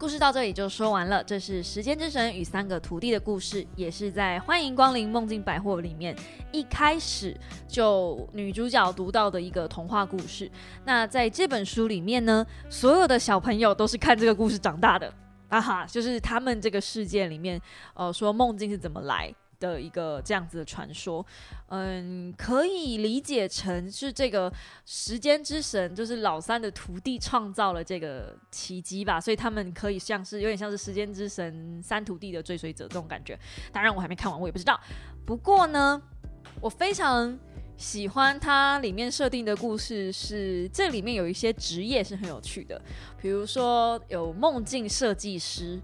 [0.00, 6.16] 故事到这里就说完了，这是时间之神与三个徒弟的故事，也是在欢迎光临梦境百货里面
[6.52, 10.50] 一开始就女主角读到的一个童话故事。
[10.86, 15.12] 那在这本书里面呢，所有的小朋友都是看这个故事长大的，
[15.50, 17.60] 啊哈，就是他们这个世界里面，
[17.92, 19.30] 呃，说梦境是怎么来。
[19.60, 21.24] 的一个这样子的传说，
[21.68, 24.52] 嗯，可以理解成是这个
[24.86, 33.38] 时间之神，就是老三的徒弟创造了这个奇迹吧，所以他们可以像是有点像是时间之神三徒弟的追随者这种感觉。
[33.70, 34.80] 当然我还没看完，我也不知道。
[35.24, 36.00] 不过呢，
[36.60, 37.38] 我非常
[37.76, 42.80] 喜欢它里面设定的故事，是这里面有一些职业是很有趣的，
[43.20, 45.78] 比如说有梦境设计师。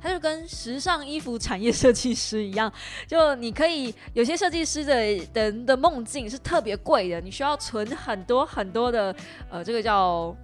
[0.00, 2.72] 它就跟时尚衣服产业设计师一样，
[3.06, 4.96] 就你可以有些设计师的
[5.32, 9.14] 人的梦境是特别贵的，你需要存很多很多的
[9.50, 10.36] 呃，这个叫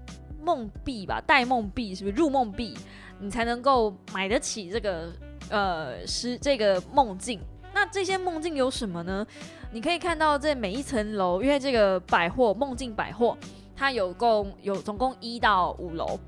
[0.43, 2.77] 梦币吧，代梦币是不是入梦币，
[3.19, 5.13] 你才能够买得起这个
[5.51, 7.41] 呃是这个梦境。
[7.75, 9.27] 那这些梦境有什么呢？
[9.71, 13.37] 你可以看到这每一层楼，因为这个百货梦境百货，
[13.77, 16.19] 它有共有总共一到五楼，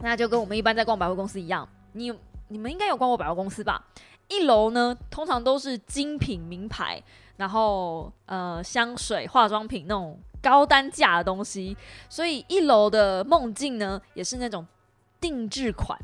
[0.00, 2.12] 那就跟我们一般在逛百货公司一样，你。
[2.52, 3.80] 你们应该有逛过百货公司吧？
[4.26, 7.00] 一楼呢，通常都是精品名牌，
[7.36, 11.76] 然后呃香水、化妆品那种高单价的东西，
[12.08, 14.66] 所以一楼的梦境呢，也是那种
[15.20, 15.96] 定制款，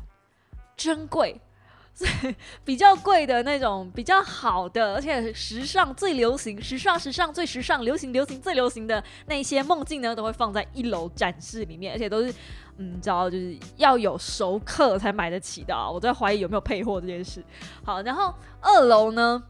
[0.77, 1.41] 珍贵。
[1.97, 12.31] 所以比较贵的那种，比较好的，而且时尚最流行，时尚时尚最时尚，流行流行最流行的那些梦境呢，都会放在一楼展示里面，而且都是，
[12.77, 15.75] 嗯，你知道就是要有熟客才买得起的。
[15.91, 17.43] 我在怀疑有没有配货这件事。
[17.83, 19.43] 好，然后二楼呢，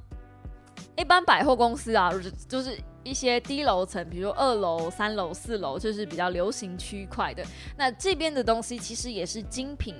[0.97, 2.11] 一般百货公司啊，
[2.47, 7.43] 就是一些低楼层，比如二楼、三楼、四楼，就是比较流行区块的。
[7.77, 9.95] 那这边的东西其实也是精品。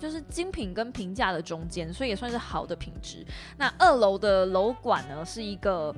[0.00, 3.26] 就是精品跟平价的中间，所以也算是好的品质。
[3.56, 5.92] 那二楼的楼管呢，是一个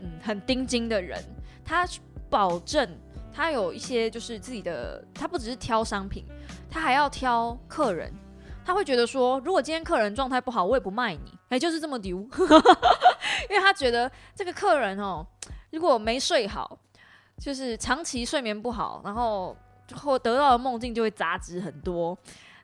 [0.00, 1.22] 嗯很钉金的人，
[1.62, 1.86] 他
[2.30, 2.88] 保证
[3.34, 6.24] 他有一些就是自己的，他不只是挑商品，
[6.70, 8.12] 他还要挑客人。
[8.64, 12.18] 他会觉得说，如果今天客人状态不好，我也不卖你，哎，就是这么丢，
[13.50, 15.26] 因为他觉得这个客人哦，
[15.72, 16.78] 如果没睡好，
[17.38, 19.56] 就是长期睡眠不好，然后
[19.96, 22.16] 或得到的梦境就会杂质很多。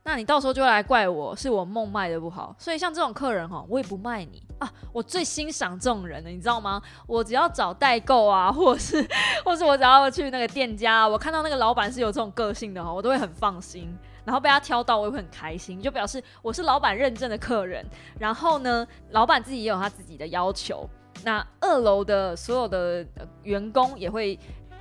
[0.05, 4.73] 那你到时候就会来怪我，是我梦卖的不好，所以像这种客人哈，我也不卖你啊。
[4.93, 6.81] 我最欣赏这种人了，你知道吗？
[7.07, 9.07] 我只要找代购啊， 或者是，
[9.45, 17.85] 或是我只要去那个店家，我看到那个老板是有这种个性的哈，我都会很放心，然后被他挑到，我也会很开心，就表示我是老板认证的客人。
[18.19, 20.89] 然后呢，老板自己也有他自己的要求，
[21.25, 23.07] 那二楼的所有的
[23.43, 24.39] 员工也会。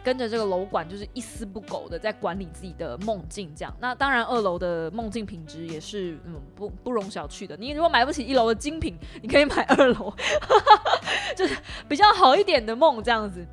[0.07, 3.75] 跟着这个楼管就是一丝不苟的在管理自己的梦境，这样。
[3.77, 7.57] 那当然，二楼的梦境品质也是嗯不不容小觑的。
[7.57, 10.13] 你如果买不起一楼的精品，你可以买二楼，
[11.35, 11.57] 就是
[11.89, 13.45] 比较好一点的梦这样子。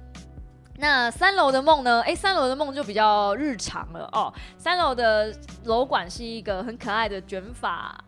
[0.76, 2.00] 那三楼的梦呢？
[2.02, 4.32] 诶，三楼的梦就比较日常了哦。
[4.56, 7.98] 三楼的楼管是一个很可爱的卷发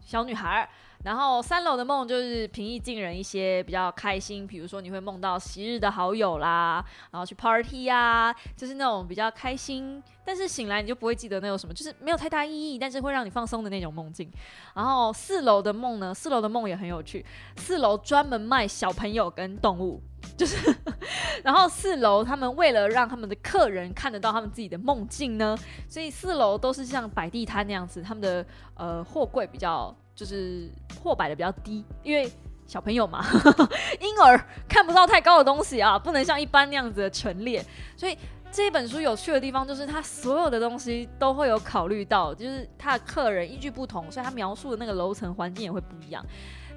[0.00, 0.66] 小女孩。
[1.04, 4.46] 然后三楼的梦就是平易近人一些，比较开心。
[4.46, 10.02] 比如说你会梦到昔日的好友啦，然后去 party 呀，就是那种比较开心。
[10.24, 14.30] 但是醒来你就不会记得那有什么，就是没有太大意义，但是会让你放松的那种梦境。
[14.74, 16.14] 然后四楼的梦呢？
[16.14, 17.22] 四楼的梦也很有趣。
[17.56, 20.00] 四楼专门卖小朋友跟动物，
[20.38, 20.74] 就是。
[21.42, 25.54] 然后四楼他们为了让他们的客人看得到他们自己的梦境呢，
[25.86, 28.46] 所以四楼都是像摆地摊那样子，他们的
[28.76, 29.94] 呃货柜比较。
[30.14, 30.70] 就是
[31.02, 32.30] 破摆的比较低，因为
[32.66, 33.24] 小朋友嘛，
[34.00, 37.64] 婴儿看不到太高的东西啊，不能像一般那样子的陈列，
[37.96, 38.16] 所以
[38.50, 46.24] 这本书有趣的地方就是，它所有的东西都会有考虑到，就是他的客人依据不同，所以他描述的那个楼层环境也会不一样。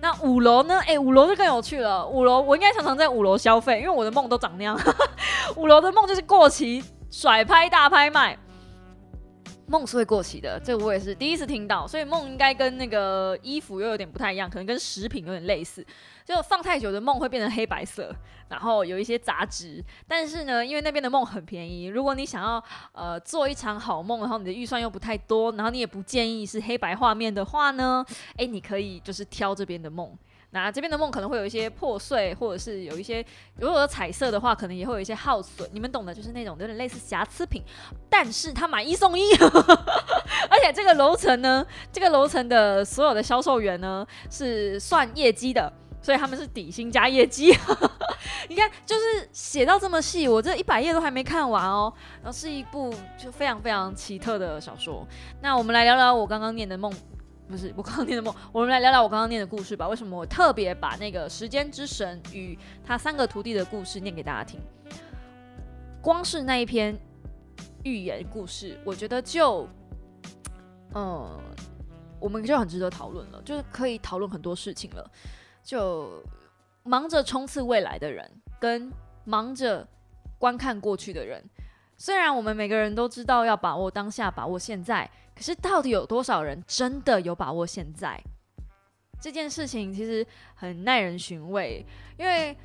[0.01, 0.79] 那五楼呢？
[0.85, 2.05] 哎，五楼就更有趣了。
[2.05, 4.79] 五楼我应该常常在五楼消费，因为我的梦都长那样。
[5.55, 8.38] 五楼的梦就是过期甩拍大拍卖。
[9.68, 15.86] 梦是会过期的，这个我也是第一次听到，所以梦应该跟那个衣服又有点不太一样，可能跟食品有点类似，
[16.26, 18.15] 就放太久的梦会变成黑白色，
[18.47, 19.84] 然后有一些杂质。
[20.07, 22.63] 但是呢，因为那边的梦很便宜，如果你想要
[22.93, 28.05] 呃做一场好梦，然后你的预算又不太多，然后你也不建议是黑白画面的话呢，
[28.38, 30.18] 哎，你可以就是挑这边的梦。
[30.64, 33.26] 那这边的梦可能会有一些破碎，或者是有一些，
[33.60, 35.70] 如果有彩色的话，可能也会有一些耗损。
[35.72, 37.62] 你们懂的，就是那种有点类似瑕疵品，
[38.10, 39.34] 但是它买一送一，
[40.49, 47.55] 而且这个楼层呢，这个楼层的所有的销售员呢是算业绩的，所以他们是底薪加业绩。
[48.49, 51.91] 你看，就是写到这么细，我这一百页都还没看完哦。
[52.24, 55.05] 然后是一部就非常非常奇特的小说。
[55.41, 56.91] 那我们来聊聊我刚刚念的梦。
[57.48, 59.88] 不是我刚刚念的梦，我们来聊聊我刚刚念的故事吧。
[59.88, 64.60] 为什么我特别把那个时间之神与他三个徒弟的故事念给大家听？
[66.02, 66.98] 光是那一篇
[67.84, 69.68] 寓言故事，我觉得就，
[70.93, 71.39] 嗯，
[72.20, 75.10] 我们就很值得讨论了，就是可以讨论很多事情了。
[75.64, 76.24] 就
[76.84, 78.30] 忙着冲刺未来的人，
[78.60, 78.91] 跟
[79.26, 79.86] 忙着
[80.38, 81.43] 观看过去的人。
[81.98, 88.19] 虽然我们每个人都知道要把握当下，把握现在，可是到底有多少人真的有把握现在？
[89.21, 90.25] 这件事情其实
[90.55, 91.85] 很耐人寻味。
[92.17, 92.57] 因为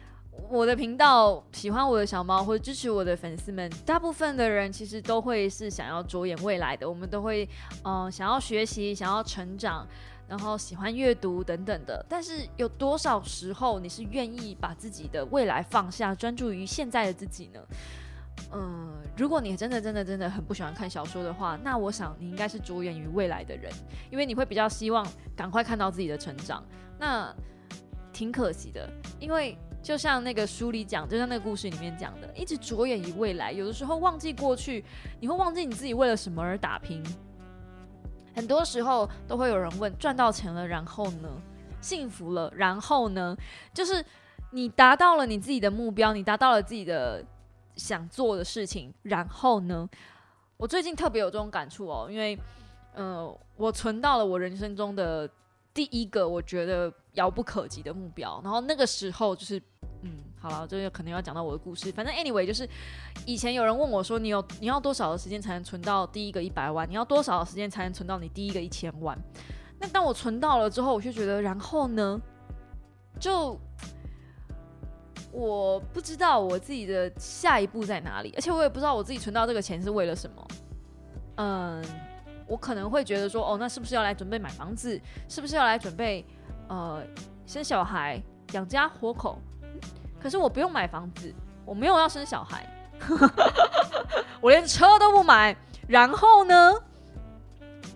[0.49, 6.89] 我的频道喜欢我的小猫或者支持我的粉丝们，大部分的人其实都会是想要着眼未来的。
[6.89, 7.47] 我们都会
[7.85, 9.87] 嗯想要学习，想要成长，
[10.27, 12.05] 然后喜欢阅读等等的。
[12.09, 17.61] 但是有多少时候你是愿意把自己的未来放下，专注于现在的自己呢？
[18.55, 23.73] 嗯，如果你真的真的真的很不喜欢看小说的话，那我想你应该是着眼于未来的人，
[24.11, 26.63] 因为你会比较希望赶快看到自己的成长。
[26.99, 27.35] 那
[28.13, 28.87] 挺可惜的，
[29.19, 34.85] 因为就像那个书里讲，就像那个故事里面讲的，一直着眼于未来，有的时候忘记过去，
[35.19, 37.03] 你会忘记你自己为了什么而打拼。
[38.35, 41.29] 很多时候都会有人问：赚到钱了，然后呢？
[41.81, 43.35] 幸福了，然后呢？
[43.73, 44.05] 就是
[44.51, 47.25] 你达到了你自己的目标，你达到了自己的。
[47.77, 49.89] 想做的事情，然后呢？
[50.57, 52.39] 我最近特别有这种感触哦，因为，
[52.95, 55.29] 嗯，我存到了我人生中的
[55.75, 58.41] 第一个我觉得遥不可及的目标。
[58.45, 59.61] 然后那个时候就是，
[60.03, 61.91] 嗯，好了，这个可能要讲到我的故事。
[61.91, 62.69] 反正 anyway，就是
[63.27, 66.89] 以前有人问我说，你有你要多少的时间才能存到第一个一百万？
[66.89, 69.19] 你要多少的时间才能存到你第一个一千万？
[69.81, 72.21] 那当我存到了之后，我就觉得，然后呢，
[73.19, 73.59] 就。
[75.33, 80.49] 我不知道我自己的下一步在哪里，而且我也不知道我自己存到这个钱是为了什么。
[81.37, 81.83] 嗯，
[82.47, 85.01] 我可能会觉得说，哦，那是不是要来准备买房子？
[85.29, 86.23] 是不是要来准备
[86.69, 87.03] 呃
[87.47, 88.23] 生小孩、
[88.53, 89.39] 养家活口？
[90.21, 92.67] 可是我不用买房子，我没有要生小孩，
[94.43, 95.57] 我连车都不买。
[95.89, 96.75] 然后呢，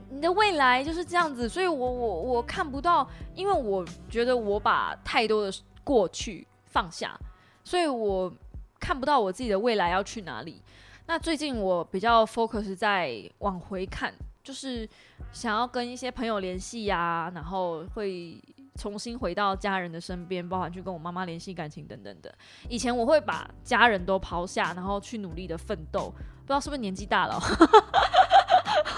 [0.09, 5.53] 你的未来就是这样子，所以我我我看不到，因为我觉得我把太多的
[5.85, 6.47] 过去。
[6.69, 7.19] 放下，
[7.67, 8.33] 所以我
[8.79, 10.63] 看不到我自己的未来要去哪里。
[11.07, 14.15] 那最近我比较 focus 在往回看，
[14.45, 14.89] 就是
[15.33, 18.41] 想要跟一些朋友联系呀，然后会
[18.77, 22.33] 重新回到家人的身边，包含去跟我妈妈联系感情等等的。
[22.69, 27.41] 以前我会把家人都抛下，然后去努力的奋斗，不知道是不是年纪大了。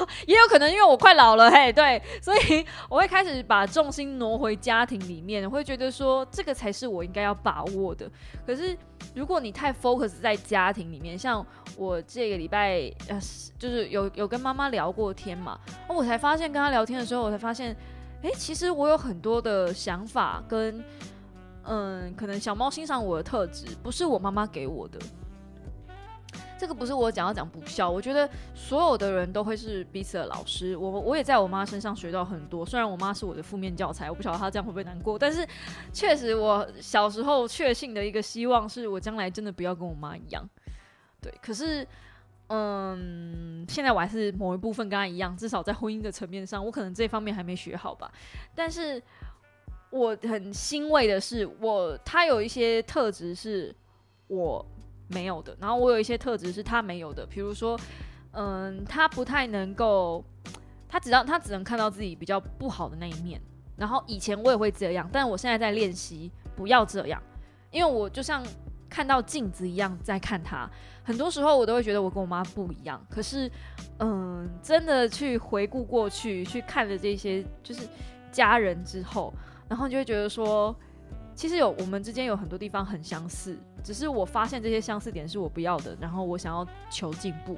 [0.27, 8.11] 也有可能因为我快老了，嘿，对，所以我会开始把重心挪回家庭里面，会觉得说这个才是我应该要把握的。
[8.47, 8.77] 可是
[9.15, 11.45] 如果你太 focus 在家庭里面，像
[11.77, 13.21] 我这个礼拜呃，
[13.59, 17.77] 就是有有跟妈妈聊过天嘛，我才发现跟她聊天的时候，我才发现，
[18.23, 20.83] 哎，其实我有很多的想法跟
[21.65, 24.99] 嗯，可能小猫欣赏我的特质，不是我妈妈给我的。
[26.59, 30.77] 这个不是我讲要讲不孝，我觉得所有的人都会是彼此的老师。
[30.77, 35.47] 我我也在我妈身上学到很多，虽然我妈是我的负面教材，我不晓得她这样会不会难过，但是
[35.93, 40.45] 确实我小时候确信的一个希望是我将来真的不要跟我妈一样。
[41.23, 41.87] 对，可是
[42.49, 48.11] 嗯，现在我还是某一部分跟她一样，至少在婚姻的层面上，我可能这方面还没学好吧。
[48.55, 49.01] 但是
[49.91, 53.73] 我很欣慰的是，我她有一些特质是
[54.27, 54.67] 我。
[55.09, 57.79] 没有的，然后我有一些特质是他没有的，比如说，
[58.33, 60.25] 嗯，他不太能够，
[60.89, 63.41] 他只要他只能看到自己比较不好的那一面。
[63.77, 67.23] 然后以前我也会这样，但我现在在练习不要这样，
[67.71, 68.45] 因为我就像
[68.89, 70.69] 看到镜子一样在看他。
[71.05, 73.51] 很多时候我都会觉得我跟我妈不一样，可是，
[74.01, 77.89] 嗯，真的去回顾过去，去看了这些就是
[78.31, 79.33] 家人之后，
[79.69, 80.75] 然后就会觉得说，
[81.39, 87.57] 其实有我们之间有很多地方很相似，只是我发现这些相似点是我不要的，然后我想要求进步，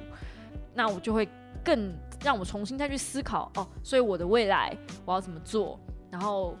[0.75, 1.27] 那我就会
[1.63, 1.91] 更
[2.23, 5.79] 让我重新再去思考哦，所以我的未来我要怎么做，
[6.11, 6.55] 然后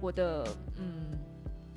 [0.00, 0.48] 我的
[0.78, 1.10] 嗯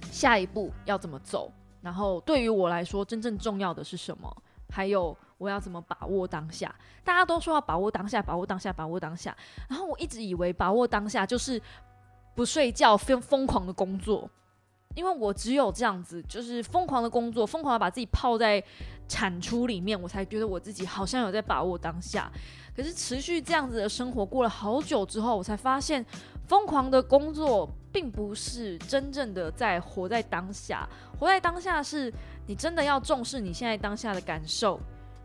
[0.10, 4.34] 下一步要怎么走，然后对于我来说真正重要的是什么？
[4.70, 6.74] 还有我要怎么把握当下？
[7.04, 9.36] 大家都说要把握当下，把握当下，把握当下。
[9.68, 11.62] 然后我一直以为把握当下就是
[12.34, 14.30] 不睡觉、疯疯狂的工作，
[14.96, 18.64] 因为我只有这样子，就是疯狂的工作，疯狂的把自己泡在
[19.08, 22.32] 产出里面，我才觉得我自己好像有在把握当下。
[22.76, 26.04] 可是持续这样子的生活过了好久之后，我才发现，
[26.48, 30.88] 疯狂的工作并不是真正的在活在当下。
[31.20, 32.12] 活在当下是。
[32.48, 34.80] 你真的要重视你现在当下的感受，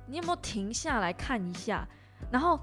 [0.06, 1.86] 你有没有停下来看一下？
[2.30, 2.58] 然后，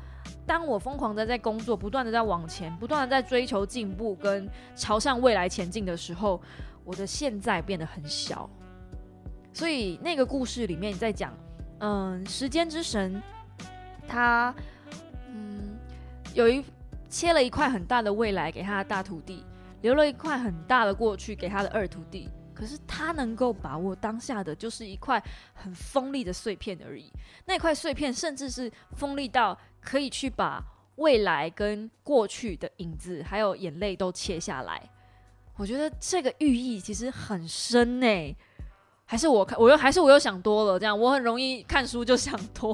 [0.47, 6.41] 当我疯狂的在工作，不断的在往前，不断的在追求进步跟朝向未来前进的时候，
[6.87, 8.49] 我的现在变得很小。
[9.51, 11.33] 所以那个故事里面在讲，
[11.79, 13.21] 嗯，时间之神，
[14.07, 14.55] 他，
[15.27, 15.77] 嗯，
[16.33, 16.63] 有一
[17.09, 19.43] 切了一块很大的未来给他的大徒弟，
[19.81, 22.29] 留了一块很大的过去给他的二徒弟。
[22.53, 25.23] 可是他能够把握当下的，就是一块
[25.53, 27.11] 很锋利的碎片而已。
[27.45, 30.63] 那块碎片甚至是锋利到可以去把
[30.95, 34.81] 未来跟过去的影子，还有眼泪都切下来。
[35.57, 38.35] 我觉得这个寓意其实很深呢。
[39.09, 40.77] 还是我看，我又还是我又想多了。
[40.77, 42.73] 这样我很容易看书就想多，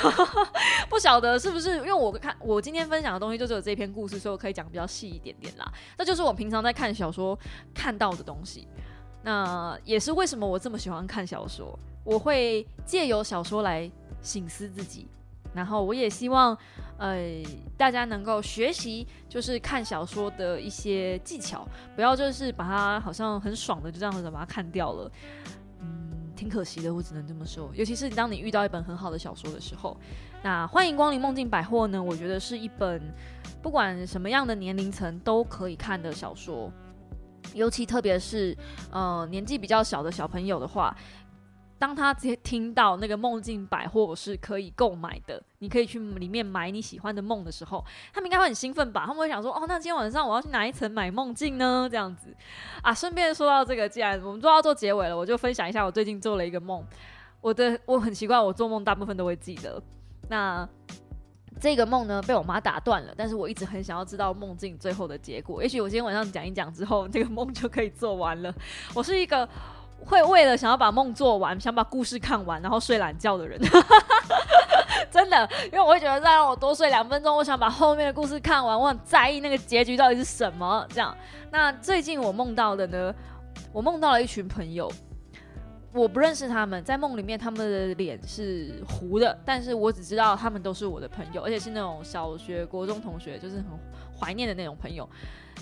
[0.90, 5.72] 不晓得是不是因为我看我今天分享的东西就只有这篇故事，所以我可以讲比较细一点点啦。
[5.96, 7.38] 这就是我平常在看小说
[7.74, 8.68] 看到的东西。
[9.22, 13.90] 那也是为什么我这么喜欢看小说，我会借由小说来
[14.20, 15.08] 醒思自己，
[15.54, 16.56] 然后我也希望，
[16.98, 17.42] 呃，
[17.76, 25.10] 大家能够学习，就是看小说的一些技巧，不要就是把它好像很爽的就这样子把它看掉了，
[25.80, 27.70] 嗯，挺可惜的，我只能这么说。
[27.74, 29.96] 尤其是当你遇到一本很好的小说的时候，
[30.42, 33.02] 那欢迎光临梦境百货呢，我觉得是一本
[33.60, 36.70] 不管什么样的年龄层都可以看的小说。
[37.54, 38.54] 尤其特别是，
[38.90, 40.94] 呃，年纪比较小的小朋友的话，
[41.78, 49.04] 当他直接听到那个梦境百货是可以购买的，你可以去里面买你喜欢的梦的时候，他们应该会很兴奋吧？
[49.06, 52.34] 他们会想说：“哦，那今天晚上我要去哪一层买梦境呢？”这样子
[52.82, 52.92] 啊。
[52.92, 56.84] 顺便说到这个，既然我们都要做结尾了，我就分享一下我最近做了一个梦。
[57.40, 59.80] 我的我很奇怪，我做梦大部分都会记得。
[60.28, 60.68] 那
[61.60, 65.62] 这个梦呢被我妈打断了，但是我一直很想要知道梦境最后的结果。
[65.62, 68.52] 也许我今天晚上讲一讲之后，这个梦就可以做完了。
[68.94, 69.48] 我是一个
[70.04, 73.60] 会为了想要把梦做完，想把故事看完，然后睡懒觉的人。
[75.10, 80.86] 真的，因为我会觉得再让我多睡两分钟，我想把后面的故事看完，我很在意那个结局到底是什么。
[80.90, 81.16] 这样，
[81.50, 83.14] 那最近我梦到的呢，
[83.72, 84.90] 我梦到了一群朋友。
[85.90, 93.64] 我不认识他们，在梦里面他们的脸是糊的，但是我只知道他们都是我的朋友，而且是那种小学、国中同学，就是很
[94.14, 95.08] 怀念的那种朋友。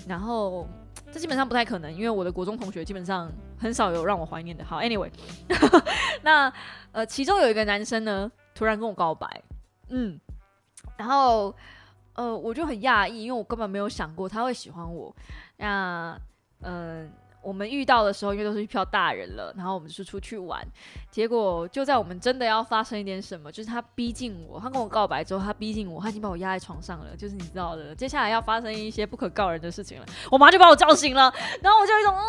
[0.05, 0.67] 然后
[1.11, 4.63] 这基本上不太可能，因为我的国中同学基本上很少有让我怀念的。
[4.63, 5.11] 好，Anyway，
[6.23, 6.51] 那
[6.91, 9.27] 呃，其中有一个男生呢，突然跟我告白，
[9.89, 10.19] 嗯，
[10.97, 11.55] 然后
[12.13, 15.15] 呃，我就很讶异，因为我根本没有想过他会喜欢我。
[15.57, 16.19] 那
[16.61, 17.11] 嗯。
[17.47, 20.61] 我们遇到的时候，因为都是一票大人了，然后我们是出去玩，
[21.09, 30.05] 结果就在我们真的要发生一点什么，就是他逼近我，他跟我告白之后，他逼近我，他已经把我压在床上了，就是你知道的，接下来要发生一些不可告人的事情了。
[30.29, 32.21] 我妈就把我叫醒了，然后我就一种，哦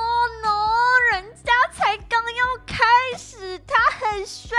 [0.45, 2.85] no，人家才刚要开
[3.19, 4.57] 始，他很帅。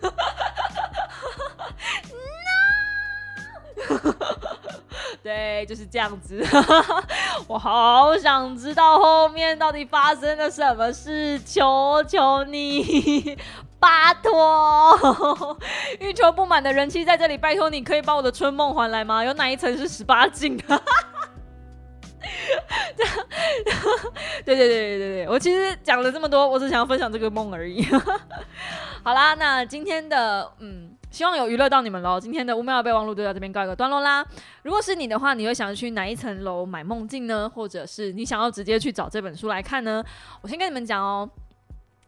[5.22, 6.44] 对，就是这样子。
[7.46, 13.36] 我好想知道后面到底发生了什么事，求求你，
[13.78, 15.58] 拜托！
[15.98, 19.24] 欲求不满的人气在这里，拜托你可以把我的春梦还来吗？
[19.24, 20.82] 有哪一层是十八禁的？
[24.44, 27.84] 对对对对对对，我其实讲了这么多，我只想要分享这个梦而已。
[29.02, 30.96] 好啦，那今天的嗯。
[31.10, 32.20] 希望有娱乐到你们喽！
[32.20, 34.24] 今天的五秒备忘录就到这边告一个段落啦。
[34.62, 37.50] 如果是你的话，你会想要去哪一层楼买梦境呢？
[37.52, 40.02] 或者是你想要直接去找这本书来看呢？
[40.40, 41.28] 我先跟你们讲哦，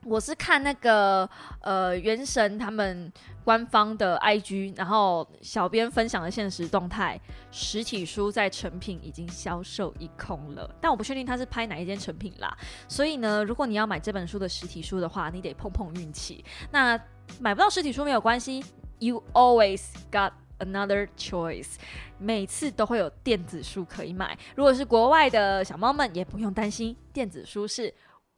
[0.05, 1.29] 我是看那个
[1.63, 12.57] 呃原神他们官方的 IG，然后小编分享的现实动态，实体书在成品已经销售一空了，但我不确定他是拍哪一间成品啦。
[12.87, 16.45] 所以呢，如果你要买这本书的实体书的话，你得碰碰运气。
[16.71, 16.97] 那
[17.41, 18.65] 买不到实体书没有关系
[19.03, 19.83] ，You always
[20.13, 21.75] got another choice，
[22.19, 24.39] 每次都会有电子书可以买。
[24.55, 27.93] 如果是国外的小猫们，也不用担心，电子书是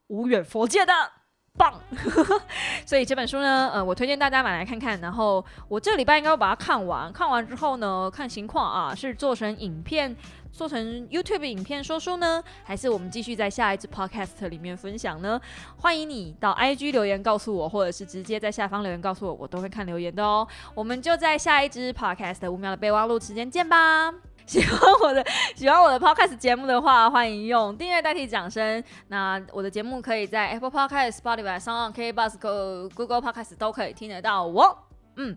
[0.06, 0.92] 无远佛界的。
[1.56, 1.80] 棒，
[2.84, 5.00] 所以这本书呢，呃，我推荐大家买来看看。
[5.00, 10.16] 然后我这礼拜应该会把它看完，看完之后呢，看情况啊，是做成影片，
[10.54, 15.40] 做成 YouTube 影片说书呢，还是我们继续在下一支 Podcast 里面分享呢？
[15.78, 20.46] 欢迎你到 IG 留言告诉我，或者是直接在下方留言告诉我，我都会看留言的哦。
[20.72, 24.14] 我们就在下一支 Podcast 五秒的备忘录时间见吧。
[24.46, 25.24] 喜欢我的
[25.56, 28.84] 喜欢我的 podcast 节目的话，欢迎用订阅代替掌声。
[29.08, 32.38] 那我的节目可以在 Apple Podcast、Spotify、s o n K Bus、
[32.94, 34.78] Google Podcast 都可以听得到我。
[35.16, 35.36] 嗯，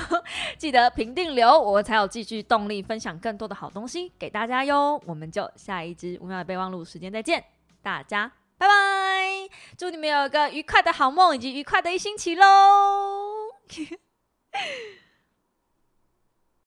[0.58, 5.00] 记得评定留，我才有继续动力分享更多的好东西给大家哟。
[5.06, 7.44] 我们就下一支五秒的备忘录时间再见，
[7.82, 9.48] 大家拜拜！
[9.76, 12.46] 祝你们有个愉快的好梦以及愉快的一星期喽！